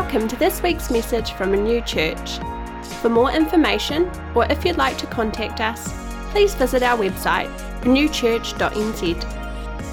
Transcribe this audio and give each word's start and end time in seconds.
Welcome 0.00 0.28
to 0.28 0.36
this 0.36 0.62
week's 0.62 0.92
message 0.92 1.32
from 1.32 1.50
Renew 1.50 1.80
Church. 1.80 2.38
For 3.00 3.08
more 3.08 3.32
information, 3.32 4.08
or 4.32 4.46
if 4.48 4.64
you'd 4.64 4.76
like 4.76 4.96
to 4.98 5.06
contact 5.08 5.60
us, 5.60 5.92
please 6.30 6.54
visit 6.54 6.84
our 6.84 6.96
website, 6.96 7.52
renewchurch.nz. 7.80 9.22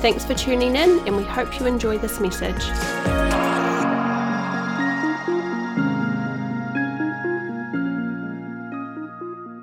Thanks 0.02 0.24
for 0.24 0.36
tuning 0.36 0.76
in, 0.76 1.00
and 1.08 1.18
we 1.18 1.24
hope 1.24 1.60
you 1.60 1.66
enjoy 1.66 1.98
this 1.98 2.20
message. 2.20 2.62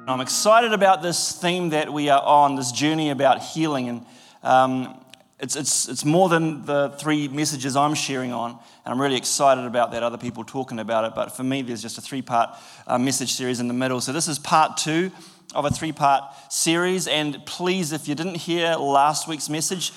I'm 0.08 0.20
excited 0.20 0.72
about 0.72 1.02
this 1.02 1.40
theme 1.40 1.68
that 1.68 1.92
we 1.92 2.08
are 2.08 2.20
on, 2.20 2.56
this 2.56 2.72
journey 2.72 3.10
about 3.10 3.40
healing. 3.40 3.88
And 3.88 4.06
um, 4.42 5.01
it's, 5.42 5.56
it's, 5.56 5.88
it's 5.88 6.04
more 6.04 6.28
than 6.28 6.64
the 6.64 6.90
three 6.98 7.26
messages 7.26 7.74
I'm 7.74 7.94
sharing 7.94 8.32
on. 8.32 8.52
And 8.52 8.94
I'm 8.94 9.00
really 9.00 9.16
excited 9.16 9.64
about 9.64 9.90
that, 9.90 10.04
other 10.04 10.16
people 10.16 10.44
talking 10.44 10.78
about 10.78 11.04
it. 11.04 11.14
But 11.16 11.36
for 11.36 11.42
me, 11.42 11.62
there's 11.62 11.82
just 11.82 11.98
a 11.98 12.00
three 12.00 12.22
part 12.22 12.56
uh, 12.86 12.96
message 12.96 13.32
series 13.32 13.58
in 13.58 13.66
the 13.66 13.74
middle. 13.74 14.00
So 14.00 14.12
this 14.12 14.28
is 14.28 14.38
part 14.38 14.76
two 14.76 15.10
of 15.54 15.64
a 15.64 15.70
three 15.70 15.90
part 15.90 16.22
series. 16.48 17.08
And 17.08 17.44
please, 17.44 17.92
if 17.92 18.06
you 18.06 18.14
didn't 18.14 18.36
hear 18.36 18.76
last 18.76 19.28
week's 19.28 19.48
message, 19.48 19.92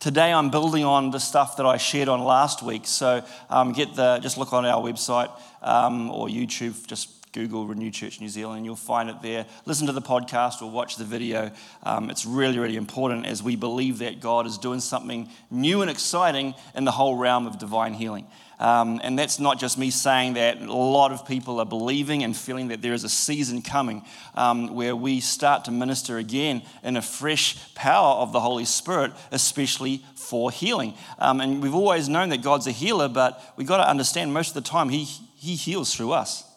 Today 0.00 0.32
I'm 0.32 0.50
building 0.50 0.84
on 0.84 1.10
the 1.10 1.18
stuff 1.18 1.56
that 1.56 1.66
I 1.66 1.76
shared 1.76 2.08
on 2.08 2.22
last 2.22 2.62
week. 2.62 2.86
So 2.86 3.24
um, 3.50 3.72
get 3.72 3.96
the 3.96 4.20
just 4.20 4.38
look 4.38 4.52
on 4.52 4.64
our 4.64 4.80
website 4.80 5.28
um, 5.60 6.12
or 6.12 6.28
YouTube. 6.28 6.86
Just 6.86 7.17
Google 7.32 7.66
Renew 7.66 7.90
Church 7.90 8.20
New 8.20 8.28
Zealand, 8.28 8.64
you'll 8.64 8.76
find 8.76 9.10
it 9.10 9.22
there. 9.22 9.46
Listen 9.66 9.86
to 9.86 9.92
the 9.92 10.02
podcast 10.02 10.62
or 10.62 10.70
watch 10.70 10.96
the 10.96 11.04
video. 11.04 11.50
Um, 11.82 12.10
it's 12.10 12.24
really, 12.24 12.58
really 12.58 12.76
important 12.76 13.26
as 13.26 13.42
we 13.42 13.56
believe 13.56 13.98
that 13.98 14.20
God 14.20 14.46
is 14.46 14.58
doing 14.58 14.80
something 14.80 15.28
new 15.50 15.82
and 15.82 15.90
exciting 15.90 16.54
in 16.74 16.84
the 16.84 16.90
whole 16.90 17.16
realm 17.16 17.46
of 17.46 17.58
divine 17.58 17.94
healing. 17.94 18.26
Um, 18.58 19.00
and 19.04 19.16
that's 19.16 19.38
not 19.38 19.60
just 19.60 19.78
me 19.78 19.90
saying 19.90 20.34
that. 20.34 20.60
A 20.60 20.72
lot 20.72 21.12
of 21.12 21.26
people 21.26 21.60
are 21.60 21.66
believing 21.66 22.24
and 22.24 22.36
feeling 22.36 22.68
that 22.68 22.82
there 22.82 22.92
is 22.92 23.04
a 23.04 23.08
season 23.08 23.62
coming 23.62 24.04
um, 24.34 24.74
where 24.74 24.96
we 24.96 25.20
start 25.20 25.66
to 25.66 25.70
minister 25.70 26.18
again 26.18 26.62
in 26.82 26.96
a 26.96 27.02
fresh 27.02 27.74
power 27.74 28.16
of 28.16 28.32
the 28.32 28.40
Holy 28.40 28.64
Spirit, 28.64 29.12
especially 29.30 30.02
for 30.16 30.50
healing. 30.50 30.94
Um, 31.18 31.40
and 31.40 31.62
we've 31.62 31.74
always 31.74 32.08
known 32.08 32.30
that 32.30 32.42
God's 32.42 32.66
a 32.66 32.72
healer, 32.72 33.08
but 33.08 33.40
we've 33.56 33.68
got 33.68 33.76
to 33.76 33.88
understand 33.88 34.32
most 34.32 34.56
of 34.56 34.64
the 34.64 34.68
time 34.68 34.88
He, 34.88 35.04
he 35.36 35.54
heals 35.54 35.94
through 35.94 36.12
us 36.12 36.47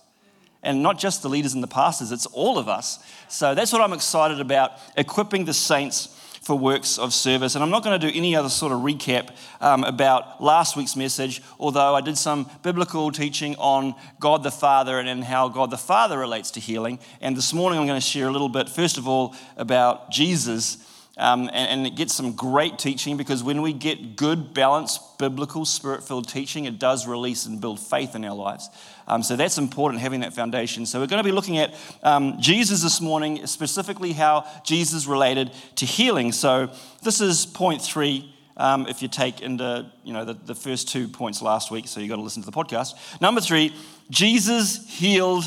and 0.63 0.83
not 0.83 0.99
just 0.99 1.21
the 1.21 1.29
leaders 1.29 1.53
and 1.53 1.63
the 1.63 1.67
pastors, 1.67 2.11
it's 2.11 2.25
all 2.27 2.57
of 2.57 2.67
us. 2.67 2.99
So 3.27 3.55
that's 3.55 3.73
what 3.73 3.81
I'm 3.81 3.93
excited 3.93 4.39
about 4.39 4.73
equipping 4.95 5.45
the 5.45 5.53
saints 5.53 6.17
for 6.41 6.57
works 6.57 6.97
of 6.97 7.13
service. 7.13 7.53
And 7.53 7.63
I'm 7.63 7.69
not 7.69 7.83
going 7.83 7.99
to 7.99 8.11
do 8.11 8.17
any 8.17 8.35
other 8.35 8.49
sort 8.49 8.71
of 8.71 8.79
recap 8.79 9.29
um, 9.59 9.83
about 9.83 10.43
last 10.43 10.75
week's 10.75 10.95
message, 10.95 11.41
although 11.59 11.93
I 11.93 12.01
did 12.01 12.17
some 12.17 12.49
biblical 12.63 13.11
teaching 13.11 13.55
on 13.57 13.93
God 14.19 14.41
the 14.41 14.51
Father 14.51 14.97
and, 14.97 15.07
and 15.07 15.23
how 15.23 15.49
God 15.49 15.69
the 15.69 15.77
Father 15.77 16.17
relates 16.17 16.49
to 16.51 16.59
healing. 16.59 16.97
And 17.21 17.37
this 17.37 17.53
morning 17.53 17.79
I'm 17.79 17.85
going 17.85 18.01
to 18.01 18.05
share 18.05 18.27
a 18.27 18.31
little 18.31 18.49
bit, 18.49 18.69
first 18.69 18.97
of 18.97 19.07
all, 19.07 19.35
about 19.55 20.09
Jesus. 20.09 20.77
Um, 21.17 21.49
and, 21.53 21.85
and, 21.85 21.97
gets 21.97 22.15
some 22.15 22.37
great 22.37 22.79
teaching 22.79 23.17
because 23.17 23.43
when 23.43 23.61
we 23.61 23.73
get 23.73 24.15
good, 24.15 24.53
balanced, 24.53 25.19
biblical, 25.19 25.65
spirit 25.65 26.07
filled 26.07 26.29
teaching, 26.29 26.63
it 26.63 26.79
does 26.79 27.05
release 27.05 27.45
and 27.45 27.59
build 27.59 27.81
faith 27.81 28.15
in 28.15 28.23
our 28.23 28.33
lives. 28.33 28.69
Um, 29.07 29.21
so 29.21 29.35
that's 29.35 29.57
important, 29.57 30.01
having 30.01 30.21
that 30.21 30.33
foundation. 30.33 30.85
So 30.85 31.01
we're 31.01 31.07
going 31.07 31.21
to 31.21 31.27
be 31.27 31.33
looking 31.33 31.57
at 31.57 31.75
um, 32.01 32.37
Jesus 32.39 32.81
this 32.81 33.01
morning, 33.01 33.45
specifically 33.45 34.13
how 34.13 34.45
Jesus 34.63 35.05
related 35.05 35.51
to 35.75 35.85
healing. 35.85 36.31
So 36.31 36.71
this 37.03 37.19
is 37.19 37.45
point 37.45 37.81
three. 37.81 38.33
Um, 38.55 38.87
if 38.87 39.01
you 39.01 39.09
take 39.09 39.41
into 39.41 39.91
you 40.03 40.13
know 40.13 40.23
the, 40.23 40.33
the 40.33 40.55
first 40.55 40.87
two 40.87 41.09
points 41.09 41.41
last 41.41 41.71
week, 41.71 41.89
so 41.89 41.99
you've 41.99 42.09
got 42.09 42.17
to 42.17 42.21
listen 42.21 42.41
to 42.43 42.49
the 42.49 42.55
podcast. 42.55 42.93
Number 43.19 43.41
three, 43.41 43.75
Jesus 44.09 44.87
healed 44.87 45.43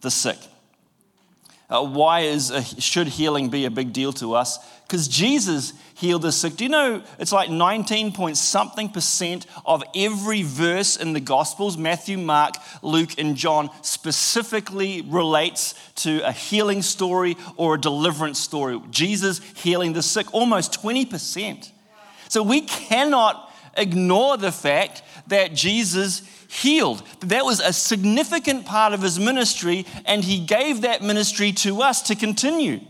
the 0.00 0.10
sick. 0.10 0.38
Uh, 1.68 1.84
why 1.84 2.20
is 2.20 2.50
a, 2.50 2.62
should 2.80 3.08
healing 3.08 3.48
be 3.48 3.64
a 3.64 3.70
big 3.70 3.92
deal 3.92 4.12
to 4.12 4.34
us? 4.34 4.58
Because 4.82 5.08
Jesus 5.08 5.72
healed 5.94 6.22
the 6.22 6.32
sick. 6.32 6.56
Do 6.56 6.64
you 6.64 6.70
know 6.70 7.02
it's 7.18 7.32
like 7.32 7.48
19 7.48 8.12
point 8.12 8.36
something 8.36 8.90
percent 8.90 9.46
of 9.64 9.82
every 9.94 10.42
verse 10.42 10.96
in 10.96 11.14
the 11.14 11.20
Gospels, 11.20 11.78
Matthew, 11.78 12.18
Mark, 12.18 12.54
Luke, 12.82 13.18
and 13.18 13.34
John, 13.36 13.70
specifically 13.82 15.02
relates 15.02 15.74
to 15.96 16.20
a 16.20 16.32
healing 16.32 16.82
story 16.82 17.36
or 17.56 17.76
a 17.76 17.80
deliverance 17.80 18.38
story. 18.38 18.80
Jesus 18.90 19.40
healing 19.56 19.94
the 19.94 20.02
sick, 20.02 20.32
almost 20.34 20.80
20%. 20.82 21.70
So 22.28 22.42
we 22.42 22.62
cannot 22.62 23.52
ignore 23.76 24.36
the 24.36 24.52
fact 24.52 25.02
that 25.26 25.54
Jesus 25.54 26.22
healed. 26.48 27.02
That 27.20 27.44
was 27.44 27.60
a 27.60 27.72
significant 27.72 28.66
part 28.66 28.92
of 28.92 29.02
his 29.02 29.18
ministry, 29.18 29.86
and 30.04 30.22
he 30.22 30.38
gave 30.38 30.82
that 30.82 31.02
ministry 31.02 31.52
to 31.52 31.82
us 31.82 32.02
to 32.02 32.14
continue. 32.14 32.80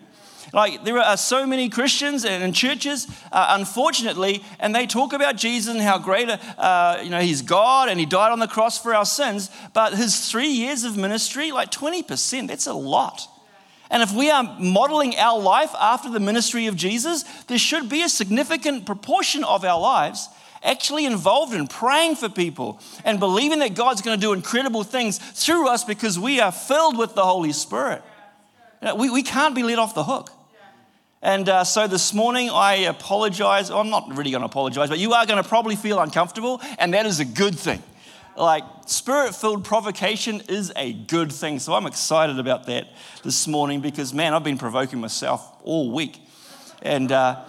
Like, 0.52 0.84
there 0.84 0.98
are 0.98 1.16
so 1.16 1.46
many 1.46 1.68
Christians 1.68 2.24
and 2.24 2.54
churches, 2.54 3.08
uh, 3.32 3.46
unfortunately, 3.50 4.44
and 4.60 4.72
they 4.72 4.86
talk 4.86 5.12
about 5.12 5.36
Jesus 5.36 5.74
and 5.74 5.82
how 5.82 5.98
great, 5.98 6.28
uh, 6.28 7.00
you 7.02 7.10
know, 7.10 7.20
he's 7.20 7.42
God 7.42 7.88
and 7.88 7.98
he 7.98 8.06
died 8.06 8.30
on 8.30 8.38
the 8.38 8.46
cross 8.46 8.80
for 8.80 8.94
our 8.94 9.04
sins. 9.04 9.50
But 9.72 9.94
his 9.94 10.30
three 10.30 10.50
years 10.50 10.84
of 10.84 10.96
ministry, 10.96 11.50
like 11.50 11.72
20%, 11.72 12.46
that's 12.46 12.68
a 12.68 12.72
lot. 12.72 13.26
And 13.90 14.00
if 14.00 14.12
we 14.12 14.30
are 14.30 14.44
modeling 14.60 15.16
our 15.16 15.40
life 15.40 15.74
after 15.74 16.08
the 16.08 16.20
ministry 16.20 16.68
of 16.68 16.76
Jesus, 16.76 17.24
there 17.48 17.58
should 17.58 17.88
be 17.88 18.02
a 18.02 18.08
significant 18.08 18.86
proportion 18.86 19.42
of 19.42 19.64
our 19.64 19.80
lives 19.80 20.28
actually 20.64 21.04
involved 21.04 21.54
in 21.54 21.68
praying 21.68 22.16
for 22.16 22.28
people 22.28 22.80
and 23.04 23.20
believing 23.20 23.60
that 23.60 23.74
God's 23.74 24.02
going 24.02 24.18
to 24.18 24.20
do 24.20 24.32
incredible 24.32 24.82
things 24.82 25.18
through 25.18 25.68
us 25.68 25.84
because 25.84 26.18
we 26.18 26.40
are 26.40 26.50
filled 26.50 26.98
with 26.98 27.14
the 27.14 27.24
Holy 27.24 27.52
Spirit. 27.52 28.02
We, 28.96 29.10
we 29.10 29.22
can't 29.22 29.54
be 29.54 29.62
let 29.62 29.78
off 29.78 29.94
the 29.94 30.04
hook. 30.04 30.30
And 31.22 31.48
uh, 31.48 31.64
so 31.64 31.86
this 31.86 32.12
morning, 32.12 32.50
I 32.50 32.74
apologize. 32.74 33.70
I'm 33.70 33.88
not 33.88 34.14
really 34.14 34.30
going 34.30 34.42
to 34.42 34.46
apologize, 34.46 34.90
but 34.90 34.98
you 34.98 35.14
are 35.14 35.24
going 35.24 35.42
to 35.42 35.48
probably 35.48 35.74
feel 35.74 35.98
uncomfortable, 36.00 36.60
and 36.78 36.92
that 36.92 37.06
is 37.06 37.18
a 37.18 37.24
good 37.24 37.58
thing. 37.58 37.82
Like, 38.36 38.64
spirit 38.84 39.34
filled 39.34 39.64
provocation 39.64 40.42
is 40.48 40.70
a 40.76 40.92
good 40.92 41.32
thing. 41.32 41.60
So 41.60 41.72
I'm 41.72 41.86
excited 41.86 42.38
about 42.38 42.66
that 42.66 42.88
this 43.22 43.46
morning 43.46 43.80
because, 43.80 44.12
man, 44.12 44.34
I've 44.34 44.44
been 44.44 44.58
provoking 44.58 45.00
myself 45.00 45.50
all 45.62 45.92
week. 45.92 46.20
And, 46.82 47.10
uh, 47.10 47.42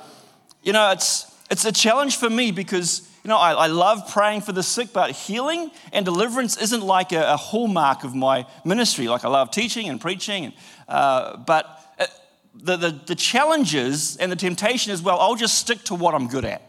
you 0.64 0.72
know, 0.72 0.92
it's, 0.92 1.35
it's 1.50 1.66
a 1.66 1.72
challenge 1.72 2.18
for 2.18 2.30
me 2.30 2.52
because, 2.52 3.08
you 3.24 3.28
know, 3.28 3.38
I, 3.38 3.54
I, 3.54 3.68
love 3.68 4.10
praying 4.12 4.42
for 4.42 4.52
the 4.52 4.64
sick, 4.64 4.94
but 4.94 5.12
healing 5.12 5.70
and 5.94 6.04
deliverance 6.04 6.58
isn't 6.58 6.82
like 6.82 7.12
a, 7.12 7.34
a 7.34 7.38
hallmark 7.38 8.04
of 8.04 8.16
my 8.16 8.48
ministry. 8.64 9.08
Like 9.08 9.24
I 9.24 9.30
love 9.30 9.52
teaching 9.52 9.88
and 9.88 10.02
preaching, 10.02 10.46
and, 10.46 10.54
uh, 10.88 11.38
but 11.38 11.96
uh, 12.00 12.08
the, 12.56 12.78
the, 12.78 13.00
the 13.08 13.16
challenges 13.16 14.18
and 14.18 14.32
the 14.32 14.36
temptation 14.36 14.92
is, 14.92 15.02
well, 15.02 15.20
I'll 15.20 15.36
just 15.36 15.58
stick 15.58 15.84
to 15.86 15.96
what 15.96 16.16
I'm 16.16 16.28
good 16.28 16.46
at. 16.46 16.62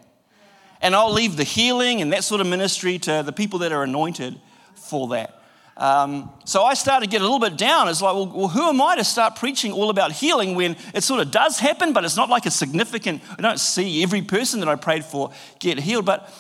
And 0.83 0.95
I'll 0.95 1.13
leave 1.13 1.37
the 1.37 1.45
healing 1.45 2.03
and 2.03 2.13
that 2.13 2.23
sort 2.23 2.43
of 2.43 2.47
ministry 2.47 2.99
to 3.01 3.23
the 3.25 3.33
people 3.33 3.61
that 3.61 3.73
are 3.73 3.83
anointed 3.83 4.39
for 4.75 5.09
that. 5.09 5.36
Um, 5.77 6.31
so 6.45 6.63
I 6.63 6.73
started 6.73 7.07
to 7.07 7.11
get 7.11 7.21
a 7.21 7.25
little 7.25 7.39
bit 7.39 7.59
down. 7.59 7.89
It's 7.89 8.01
like, 8.01 8.15
well, 8.15 8.27
well, 8.27 8.49
who 8.49 8.69
am 8.69 8.81
I 8.81 8.97
to 8.97 9.05
start 9.05 9.37
preaching 9.37 9.73
all 9.73 9.91
about 9.91 10.11
healing 10.11 10.55
when 10.55 10.75
it 10.95 11.05
sort 11.05 11.21
of 11.21 11.31
does 11.31 11.59
happen, 11.59 11.93
but 11.93 12.05
it's 12.05 12.17
not 12.17 12.31
like 12.31 12.47
a 12.47 12.51
significant, 12.51 13.23
I 13.39 13.43
don't 13.43 13.61
see 13.61 14.03
every 14.03 14.23
person 14.23 14.61
that 14.61 14.69
I 14.69 14.77
prayed 14.77 15.05
for 15.05 15.33
get 15.59 15.79
healed. 15.79 16.07
But 16.07 16.33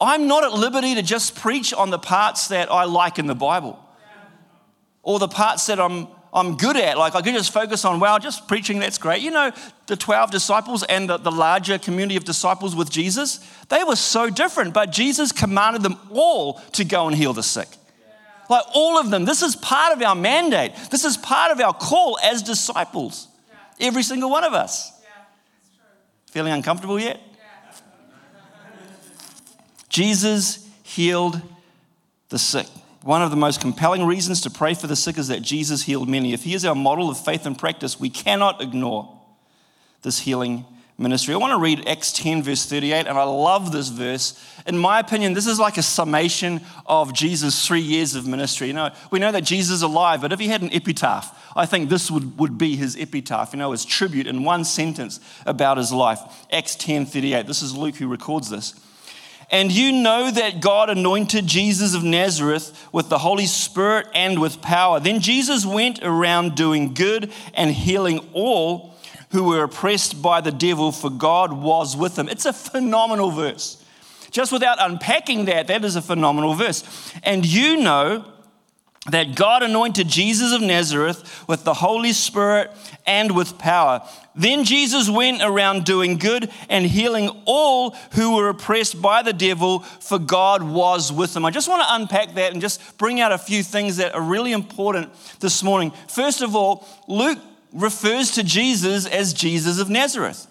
I'm 0.00 0.26
not 0.26 0.44
at 0.44 0.52
liberty 0.52 0.94
to 0.96 1.02
just 1.02 1.34
preach 1.34 1.72
on 1.72 1.88
the 1.90 1.98
parts 1.98 2.48
that 2.48 2.70
I 2.70 2.84
like 2.84 3.18
in 3.18 3.26
the 3.26 3.34
Bible 3.34 3.78
or 5.02 5.18
the 5.18 5.28
parts 5.28 5.66
that 5.66 5.80
I'm, 5.80 6.08
I'm 6.32 6.56
good 6.56 6.76
at. 6.76 6.98
Like 6.98 7.14
I 7.14 7.22
could 7.22 7.32
just 7.34 7.54
focus 7.54 7.86
on, 7.86 8.00
wow, 8.00 8.18
just 8.18 8.48
preaching, 8.48 8.80
that's 8.80 8.98
great. 8.98 9.22
You 9.22 9.30
know, 9.30 9.50
the 9.86 9.96
12 9.96 10.30
disciples 10.30 10.82
and 10.82 11.08
the, 11.08 11.16
the 11.16 11.32
larger 11.32 11.78
community 11.78 12.16
of 12.16 12.24
disciples 12.24 12.76
with 12.76 12.90
Jesus, 12.90 13.40
they 13.70 13.82
were 13.82 13.96
so 13.96 14.28
different, 14.28 14.74
but 14.74 14.92
Jesus 14.92 15.32
commanded 15.32 15.82
them 15.82 15.98
all 16.10 16.54
to 16.72 16.84
go 16.84 17.06
and 17.06 17.16
heal 17.16 17.32
the 17.32 17.42
sick. 17.42 17.68
Like 18.48 18.64
all 18.74 18.98
of 18.98 19.10
them. 19.10 19.24
This 19.24 19.42
is 19.42 19.56
part 19.56 19.96
of 19.96 20.02
our 20.02 20.14
mandate. 20.14 20.72
This 20.90 21.04
is 21.04 21.16
part 21.16 21.50
of 21.50 21.60
our 21.60 21.72
call 21.72 22.18
as 22.22 22.42
disciples. 22.42 23.28
Yeah. 23.48 23.86
Every 23.88 24.02
single 24.02 24.30
one 24.30 24.44
of 24.44 24.52
us. 24.52 24.92
Yeah, 25.02 25.08
Feeling 26.30 26.52
uncomfortable 26.52 26.98
yet? 26.98 27.20
Yeah. 27.32 27.80
Jesus 29.88 30.68
healed 30.82 31.40
the 32.28 32.38
sick. 32.38 32.66
One 33.02 33.22
of 33.22 33.30
the 33.30 33.36
most 33.36 33.60
compelling 33.60 34.06
reasons 34.06 34.40
to 34.42 34.50
pray 34.50 34.74
for 34.74 34.86
the 34.86 34.96
sick 34.96 35.18
is 35.18 35.28
that 35.28 35.42
Jesus 35.42 35.82
healed 35.82 36.08
many. 36.08 36.32
If 36.32 36.44
he 36.44 36.54
is 36.54 36.64
our 36.64 36.74
model 36.74 37.10
of 37.10 37.22
faith 37.22 37.44
and 37.44 37.56
practice, 37.56 38.00
we 38.00 38.08
cannot 38.08 38.62
ignore 38.62 39.20
this 40.02 40.20
healing 40.20 40.64
ministry. 40.96 41.34
I 41.34 41.38
want 41.38 41.52
to 41.52 41.58
read 41.58 41.88
Acts 41.88 42.12
10, 42.12 42.42
verse 42.42 42.66
38, 42.66 43.06
and 43.06 43.18
I 43.18 43.24
love 43.24 43.72
this 43.72 43.88
verse. 43.88 44.40
In 44.66 44.78
my 44.78 45.00
opinion, 45.00 45.32
this 45.32 45.46
is 45.46 45.58
like 45.58 45.76
a 45.76 45.82
summation 45.82 46.60
of 46.86 47.12
Jesus' 47.12 47.66
three 47.66 47.80
years 47.80 48.14
of 48.14 48.26
ministry. 48.26 48.68
You 48.68 48.74
know, 48.74 48.90
we 49.10 49.18
know 49.18 49.32
that 49.32 49.42
Jesus 49.42 49.76
is 49.76 49.82
alive, 49.82 50.20
but 50.20 50.32
if 50.32 50.38
he 50.38 50.48
had 50.48 50.62
an 50.62 50.72
epitaph, 50.72 51.52
I 51.56 51.66
think 51.66 51.88
this 51.88 52.10
would, 52.10 52.38
would 52.38 52.58
be 52.58 52.76
his 52.76 52.96
epitaph, 52.96 53.52
you 53.52 53.58
know, 53.58 53.72
his 53.72 53.84
tribute 53.84 54.26
in 54.26 54.44
one 54.44 54.64
sentence 54.64 55.20
about 55.46 55.78
his 55.78 55.92
life. 55.92 56.20
Acts 56.52 56.76
10, 56.76 57.06
38. 57.06 57.46
This 57.46 57.62
is 57.62 57.76
Luke 57.76 57.96
who 57.96 58.08
records 58.08 58.50
this. 58.50 58.74
And 59.50 59.70
you 59.70 59.92
know 59.92 60.30
that 60.30 60.60
God 60.60 60.90
anointed 60.90 61.46
Jesus 61.46 61.94
of 61.94 62.02
Nazareth 62.02 62.88
with 62.92 63.08
the 63.08 63.18
Holy 63.18 63.46
Spirit 63.46 64.06
and 64.14 64.40
with 64.40 64.62
power. 64.62 65.00
Then 65.00 65.20
Jesus 65.20 65.66
went 65.66 66.02
around 66.02 66.54
doing 66.54 66.94
good 66.94 67.30
and 67.52 67.70
healing 67.70 68.20
all 68.32 68.93
who 69.34 69.42
were 69.42 69.64
oppressed 69.64 70.22
by 70.22 70.40
the 70.40 70.52
devil, 70.52 70.92
for 70.92 71.10
God 71.10 71.52
was 71.52 71.96
with 71.96 72.14
them. 72.14 72.28
It's 72.28 72.46
a 72.46 72.52
phenomenal 72.52 73.32
verse. 73.32 73.84
Just 74.30 74.52
without 74.52 74.76
unpacking 74.78 75.46
that, 75.46 75.66
that 75.66 75.84
is 75.84 75.96
a 75.96 76.02
phenomenal 76.02 76.54
verse. 76.54 76.84
And 77.24 77.44
you 77.44 77.78
know 77.78 78.24
that 79.10 79.34
God 79.34 79.64
anointed 79.64 80.06
Jesus 80.06 80.52
of 80.52 80.62
Nazareth 80.62 81.48
with 81.48 81.64
the 81.64 81.74
Holy 81.74 82.12
Spirit 82.12 82.70
and 83.08 83.34
with 83.34 83.58
power. 83.58 84.08
Then 84.36 84.62
Jesus 84.62 85.10
went 85.10 85.42
around 85.42 85.84
doing 85.84 86.16
good 86.16 86.48
and 86.68 86.86
healing 86.86 87.28
all 87.44 87.90
who 88.12 88.36
were 88.36 88.50
oppressed 88.50 89.02
by 89.02 89.22
the 89.22 89.32
devil, 89.32 89.80
for 89.80 90.20
God 90.20 90.62
was 90.62 91.12
with 91.12 91.34
them. 91.34 91.44
I 91.44 91.50
just 91.50 91.68
want 91.68 91.82
to 91.82 91.92
unpack 91.92 92.34
that 92.34 92.52
and 92.52 92.60
just 92.60 92.98
bring 92.98 93.20
out 93.20 93.32
a 93.32 93.38
few 93.38 93.64
things 93.64 93.96
that 93.96 94.14
are 94.14 94.22
really 94.22 94.52
important 94.52 95.10
this 95.40 95.64
morning. 95.64 95.90
First 96.06 96.40
of 96.40 96.54
all, 96.54 96.86
Luke 97.08 97.40
refers 97.74 98.30
to 98.32 98.42
Jesus 98.42 99.06
as 99.06 99.34
Jesus 99.34 99.78
of 99.78 99.90
Nazareth. 99.90 100.46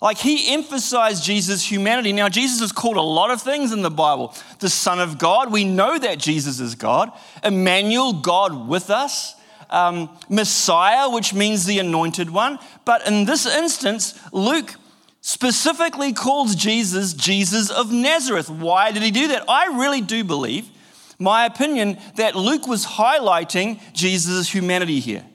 Like 0.00 0.18
he 0.18 0.54
emphasized 0.54 1.24
Jesus' 1.24 1.68
humanity. 1.68 2.12
Now, 2.12 2.28
Jesus 2.28 2.60
is 2.60 2.72
called 2.72 2.96
a 2.96 3.02
lot 3.02 3.32
of 3.32 3.42
things 3.42 3.72
in 3.72 3.82
the 3.82 3.90
Bible 3.90 4.34
the 4.60 4.68
Son 4.68 5.00
of 5.00 5.18
God. 5.18 5.50
We 5.50 5.64
know 5.64 5.98
that 5.98 6.18
Jesus 6.18 6.60
is 6.60 6.76
God. 6.76 7.10
Emmanuel, 7.42 8.12
God 8.12 8.68
with 8.68 8.90
us. 8.90 9.34
Um, 9.70 10.08
Messiah, 10.30 11.10
which 11.10 11.34
means 11.34 11.66
the 11.66 11.78
anointed 11.78 12.30
one. 12.30 12.58
But 12.86 13.06
in 13.06 13.26
this 13.26 13.44
instance, 13.44 14.18
Luke 14.32 14.74
specifically 15.20 16.12
calls 16.14 16.54
Jesus 16.54 17.12
Jesus 17.12 17.70
of 17.70 17.92
Nazareth. 17.92 18.48
Why 18.48 18.92
did 18.92 19.02
he 19.02 19.10
do 19.10 19.28
that? 19.28 19.44
I 19.46 19.66
really 19.78 20.00
do 20.00 20.24
believe, 20.24 20.70
my 21.18 21.44
opinion, 21.44 21.98
that 22.16 22.34
Luke 22.34 22.66
was 22.66 22.86
highlighting 22.86 23.80
Jesus' 23.92 24.48
humanity 24.48 25.00
here. 25.00 25.26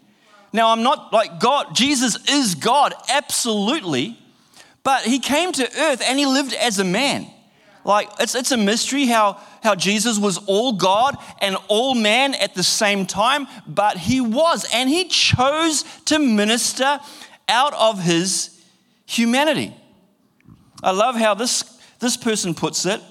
Now, 0.54 0.70
I'm 0.70 0.84
not 0.84 1.12
like 1.12 1.40
God, 1.40 1.76
Jesus 1.76 2.30
is 2.30 2.56
God, 2.56 2.94
absolutely. 3.10 4.18
But 4.84 5.04
he 5.04 5.20
came 5.20 5.52
to 5.54 5.64
earth 5.80 6.02
and 6.06 6.20
he 6.20 6.26
lived 6.26 6.54
as 6.54 6.78
a 6.78 6.84
man. 6.84 7.28
Like, 7.86 8.10
it's, 8.20 8.36
it's 8.36 8.52
a 8.52 8.58
mystery 8.58 9.06
how, 9.08 9.40
how 9.62 9.76
Jesus 9.76 10.18
was 10.18 10.38
all 10.46 10.74
God 10.74 11.18
and 11.42 11.58
all 11.68 11.96
man 11.96 12.34
at 12.36 12.56
the 12.56 12.64
same 12.64 13.06
time, 13.06 13.48
but 13.68 13.98
he 13.98 14.22
was, 14.22 14.66
and 14.74 14.90
he 14.90 15.06
chose 15.06 15.84
to 16.06 16.18
minister 16.18 17.00
out 17.50 17.74
of 17.74 18.02
his 18.02 18.62
humanity. 19.06 19.76
I 20.82 20.92
love 20.92 21.16
how 21.16 21.34
this, 21.34 21.64
this 22.00 22.16
person 22.16 22.54
puts 22.54 22.86
it. 22.86 23.02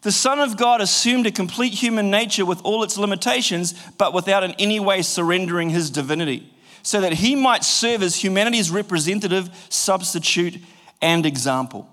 The 0.00 0.12
Son 0.12 0.38
of 0.38 0.56
God 0.56 0.80
assumed 0.80 1.26
a 1.26 1.30
complete 1.30 1.74
human 1.74 2.10
nature 2.10 2.46
with 2.46 2.62
all 2.62 2.82
its 2.82 2.96
limitations, 2.96 3.74
but 3.98 4.14
without 4.14 4.42
in 4.42 4.52
any 4.52 4.80
way 4.80 5.02
surrendering 5.02 5.70
his 5.70 5.90
divinity, 5.90 6.50
so 6.84 7.00
that 7.00 7.14
he 7.14 7.34
might 7.34 7.64
serve 7.64 8.02
as 8.02 8.14
humanity's 8.14 8.70
representative, 8.70 9.50
substitute, 9.70 10.58
and 11.00 11.26
example. 11.26 11.88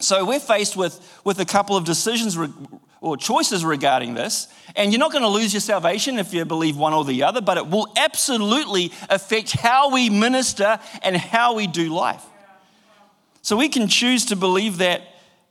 So 0.00 0.24
we're 0.24 0.40
faced 0.40 0.74
with, 0.74 1.20
with 1.22 1.38
a 1.38 1.44
couple 1.44 1.76
of 1.76 1.84
decisions 1.84 2.36
re- 2.36 2.48
or 3.02 3.18
choices 3.18 3.62
regarding 3.62 4.14
this. 4.14 4.48
And 4.74 4.90
you're 4.90 4.98
not 4.98 5.12
going 5.12 5.22
to 5.22 5.28
lose 5.28 5.52
your 5.52 5.60
salvation 5.60 6.18
if 6.18 6.32
you 6.32 6.44
believe 6.46 6.78
one 6.78 6.94
or 6.94 7.04
the 7.04 7.22
other, 7.22 7.42
but 7.42 7.58
it 7.58 7.66
will 7.66 7.92
absolutely 7.98 8.90
affect 9.10 9.52
how 9.52 9.92
we 9.92 10.08
minister 10.08 10.80
and 11.02 11.14
how 11.14 11.54
we 11.54 11.66
do 11.66 11.90
life. 11.90 12.24
So 13.42 13.54
we 13.54 13.68
can 13.68 13.86
choose 13.86 14.24
to 14.26 14.36
believe 14.36 14.78
that, 14.78 15.02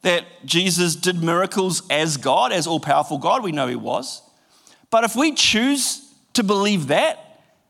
that 0.01 0.25
Jesus 0.43 0.95
did 0.95 1.21
miracles 1.21 1.83
as 1.91 2.17
God, 2.17 2.51
as 2.51 2.65
all 2.65 2.79
powerful 2.79 3.19
God. 3.19 3.43
We 3.43 3.51
know 3.51 3.67
he 3.67 3.75
was. 3.75 4.23
But 4.89 5.03
if 5.03 5.15
we 5.15 5.33
choose 5.33 6.03
to 6.33 6.43
believe 6.43 6.87
that, 6.87 7.28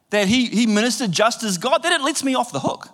that 0.10 0.28
he, 0.28 0.46
he 0.48 0.66
ministered 0.66 1.12
just 1.12 1.44
as 1.44 1.58
God, 1.58 1.84
then 1.84 1.94
it 1.94 2.02
lets 2.02 2.24
me 2.24 2.36
off 2.36 2.52
the 2.52 2.60
hook. 2.60 2.90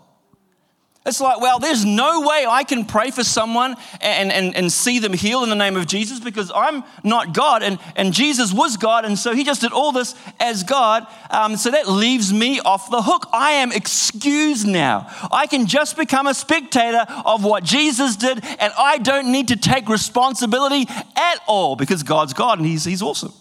It's 1.05 1.21
like, 1.21 1.39
well, 1.39 1.59
there's 1.59 1.85
no 1.85 2.21
way 2.21 2.47
I 2.49 2.63
can 2.63 2.83
pray 2.83 3.11
for 3.11 3.23
someone 3.23 3.75
and, 4.01 4.31
and, 4.31 4.55
and 4.55 4.71
see 4.71 4.97
them 4.97 5.13
healed 5.13 5.43
in 5.43 5.49
the 5.49 5.55
name 5.55 5.75
of 5.75 5.85
Jesus 5.85 6.19
because 6.19 6.51
I'm 6.53 6.83
not 7.03 7.31
God 7.31 7.61
and, 7.61 7.77
and 7.95 8.11
Jesus 8.11 8.51
was 8.51 8.75
God. 8.75 9.05
And 9.05 9.17
so 9.17 9.35
he 9.35 9.43
just 9.43 9.61
did 9.61 9.71
all 9.71 9.91
this 9.91 10.15
as 10.39 10.63
God. 10.63 11.05
Um, 11.29 11.57
so 11.57 11.69
that 11.69 11.87
leaves 11.87 12.33
me 12.33 12.59
off 12.59 12.89
the 12.89 13.03
hook. 13.03 13.27
I 13.31 13.51
am 13.51 13.71
excused 13.71 14.65
now. 14.65 15.07
I 15.31 15.45
can 15.45 15.67
just 15.67 15.95
become 15.95 16.25
a 16.25 16.33
spectator 16.33 17.05
of 17.23 17.43
what 17.43 17.63
Jesus 17.63 18.15
did 18.15 18.43
and 18.43 18.73
I 18.75 18.97
don't 18.97 19.31
need 19.31 19.49
to 19.49 19.57
take 19.57 19.87
responsibility 19.87 20.87
at 20.89 21.35
all 21.45 21.75
because 21.75 22.01
God's 22.01 22.33
God 22.33 22.57
and 22.57 22.67
he's, 22.67 22.83
he's 22.83 23.03
awesome. 23.03 23.33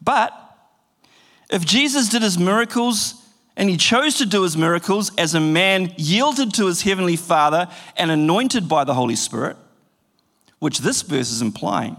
But 0.00 0.47
if 1.50 1.64
Jesus 1.64 2.08
did 2.08 2.22
his 2.22 2.38
miracles, 2.38 3.14
and 3.58 3.68
he 3.68 3.76
chose 3.76 4.14
to 4.14 4.24
do 4.24 4.42
his 4.42 4.56
miracles 4.56 5.10
as 5.18 5.34
a 5.34 5.40
man 5.40 5.92
yielded 5.96 6.54
to 6.54 6.66
his 6.66 6.82
heavenly 6.82 7.16
Father 7.16 7.68
and 7.96 8.08
anointed 8.08 8.68
by 8.68 8.84
the 8.84 8.94
Holy 8.94 9.16
Spirit, 9.16 9.56
which 10.60 10.78
this 10.78 11.02
verse 11.02 11.32
is 11.32 11.42
implying, 11.42 11.96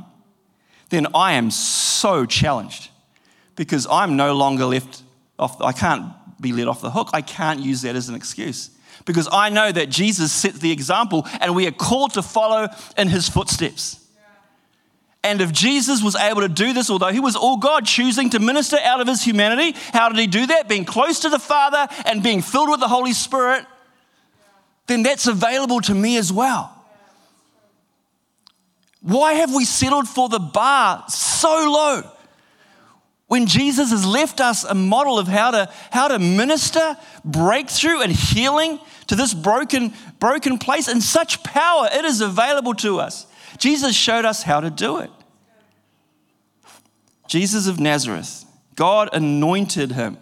then 0.89 1.07
I 1.13 1.33
am 1.33 1.51
so 1.51 2.25
challenged 2.25 2.89
because 3.57 3.85
I'm 3.91 4.15
no 4.15 4.33
longer 4.33 4.63
left 4.65 5.03
off, 5.37 5.61
I 5.61 5.73
can't 5.73 6.13
be 6.39 6.53
let 6.53 6.69
off 6.69 6.79
the 6.81 6.91
hook. 6.91 7.09
I 7.13 7.21
can't 7.21 7.59
use 7.59 7.81
that 7.81 7.95
as 7.97 8.07
an 8.07 8.15
excuse 8.15 8.71
because 9.05 9.27
I 9.31 9.49
know 9.49 9.69
that 9.69 9.89
Jesus 9.89 10.31
set 10.31 10.55
the 10.55 10.71
example 10.71 11.27
and 11.41 11.53
we 11.53 11.67
are 11.67 11.71
called 11.71 12.13
to 12.13 12.21
follow 12.21 12.69
in 12.97 13.09
his 13.09 13.27
footsteps. 13.27 13.98
And 15.23 15.41
if 15.41 15.51
Jesus 15.51 16.01
was 16.01 16.15
able 16.15 16.41
to 16.41 16.49
do 16.49 16.71
this, 16.71 16.89
although 16.89 17.11
he 17.11 17.19
was 17.19 17.35
all 17.35 17.57
God, 17.57 17.85
choosing 17.85 18.29
to 18.29 18.39
minister 18.39 18.77
out 18.81 19.01
of 19.01 19.07
his 19.07 19.21
humanity, 19.21 19.77
how 19.91 20.09
did 20.09 20.17
he 20.17 20.27
do 20.27 20.45
that? 20.47 20.69
Being 20.69 20.85
close 20.85 21.19
to 21.21 21.29
the 21.29 21.39
Father 21.39 21.87
and 22.05 22.23
being 22.23 22.41
filled 22.41 22.69
with 22.69 22.79
the 22.79 22.87
Holy 22.87 23.11
Spirit, 23.11 23.65
then 24.87 25.03
that's 25.03 25.27
available 25.27 25.81
to 25.81 25.93
me 25.93 26.17
as 26.17 26.31
well. 26.31 26.73
Why 29.01 29.33
have 29.33 29.53
we 29.53 29.65
settled 29.65 30.07
for 30.07 30.29
the 30.29 30.39
bar 30.39 31.05
so 31.09 31.49
low? 31.49 32.11
When 33.27 33.45
Jesus 33.45 33.91
has 33.91 34.05
left 34.05 34.41
us 34.41 34.63
a 34.63 34.73
model 34.73 35.19
of 35.19 35.27
how 35.27 35.51
to, 35.51 35.71
how 35.91 36.07
to 36.07 36.17
minister 36.17 36.97
breakthrough 37.23 38.01
and 38.01 38.11
healing 38.11 38.79
to 39.07 39.15
this 39.15 39.33
broken, 39.33 39.93
broken 40.19 40.57
place 40.57 40.87
in 40.87 40.99
such 40.99 41.43
power, 41.43 41.87
it 41.91 42.05
is 42.05 42.21
available 42.21 42.73
to 42.75 42.99
us. 42.99 43.27
Jesus 43.59 43.95
showed 43.95 44.25
us 44.25 44.43
how 44.43 44.59
to 44.59 44.69
do 44.69 44.97
it. 44.99 45.11
Jesus 47.27 47.67
of 47.67 47.79
Nazareth, 47.79 48.45
God 48.75 49.09
anointed 49.13 49.91
him 49.91 50.17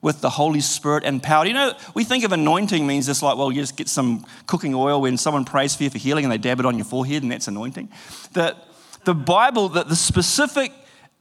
with 0.00 0.20
the 0.20 0.30
Holy 0.30 0.60
Spirit 0.60 1.04
and 1.04 1.22
power. 1.22 1.44
You 1.44 1.52
know, 1.52 1.74
we 1.94 2.04
think 2.04 2.24
of 2.24 2.32
anointing 2.32 2.86
means 2.86 3.06
just 3.06 3.22
like, 3.22 3.36
well, 3.36 3.50
you 3.50 3.60
just 3.60 3.76
get 3.76 3.88
some 3.88 4.24
cooking 4.46 4.74
oil 4.74 5.00
when 5.00 5.18
someone 5.18 5.44
prays 5.44 5.74
for 5.74 5.82
you 5.82 5.90
for 5.90 5.98
healing 5.98 6.24
and 6.24 6.32
they 6.32 6.38
dab 6.38 6.60
it 6.60 6.66
on 6.66 6.76
your 6.76 6.84
forehead 6.84 7.22
and 7.22 7.32
that's 7.32 7.48
anointing. 7.48 7.90
The, 8.32 8.56
the 9.04 9.14
Bible, 9.14 9.68
the, 9.68 9.82
the 9.82 9.96
specific 9.96 10.72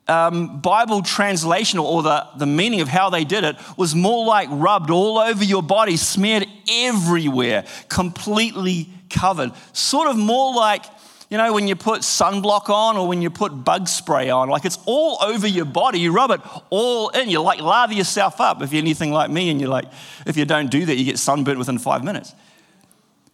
um, 0.07 0.61
Bible 0.61 1.01
translation 1.01 1.79
or 1.79 2.03
the, 2.03 2.27
the 2.37 2.45
meaning 2.45 2.81
of 2.81 2.87
how 2.87 3.09
they 3.09 3.23
did 3.23 3.43
it 3.43 3.55
was 3.75 3.95
more 3.95 4.25
like 4.25 4.47
rubbed 4.51 4.91
all 4.91 5.17
over 5.17 5.43
your 5.43 5.63
body, 5.63 5.97
smeared 5.97 6.45
everywhere, 6.69 7.65
completely 7.89 8.89
covered. 9.09 9.51
Sort 9.73 10.07
of 10.07 10.17
more 10.17 10.53
like 10.53 10.85
you 11.29 11.37
know, 11.37 11.53
when 11.53 11.67
you 11.67 11.75
put 11.75 12.01
sunblock 12.01 12.69
on 12.69 12.97
or 12.97 13.07
when 13.07 13.21
you 13.21 13.29
put 13.29 13.63
bug 13.63 13.87
spray 13.87 14.29
on, 14.29 14.49
like 14.49 14.63
it's 14.63 14.77
all 14.85 15.17
over 15.23 15.47
your 15.47 15.65
body. 15.65 15.99
You 15.99 16.11
rub 16.11 16.31
it 16.31 16.41
all 16.69 17.09
in. 17.09 17.29
You 17.29 17.41
like 17.41 17.61
lather 17.61 17.93
yourself 17.93 18.39
up 18.39 18.61
if 18.61 18.71
you're 18.71 18.81
anything 18.81 19.11
like 19.11 19.31
me 19.31 19.49
and 19.49 19.59
you're 19.59 19.69
like, 19.69 19.85
if 20.27 20.37
you 20.37 20.45
don't 20.45 20.69
do 20.69 20.85
that, 20.85 20.95
you 20.95 21.05
get 21.05 21.17
sunburnt 21.17 21.57
within 21.57 21.79
five 21.79 22.03
minutes. 22.03 22.35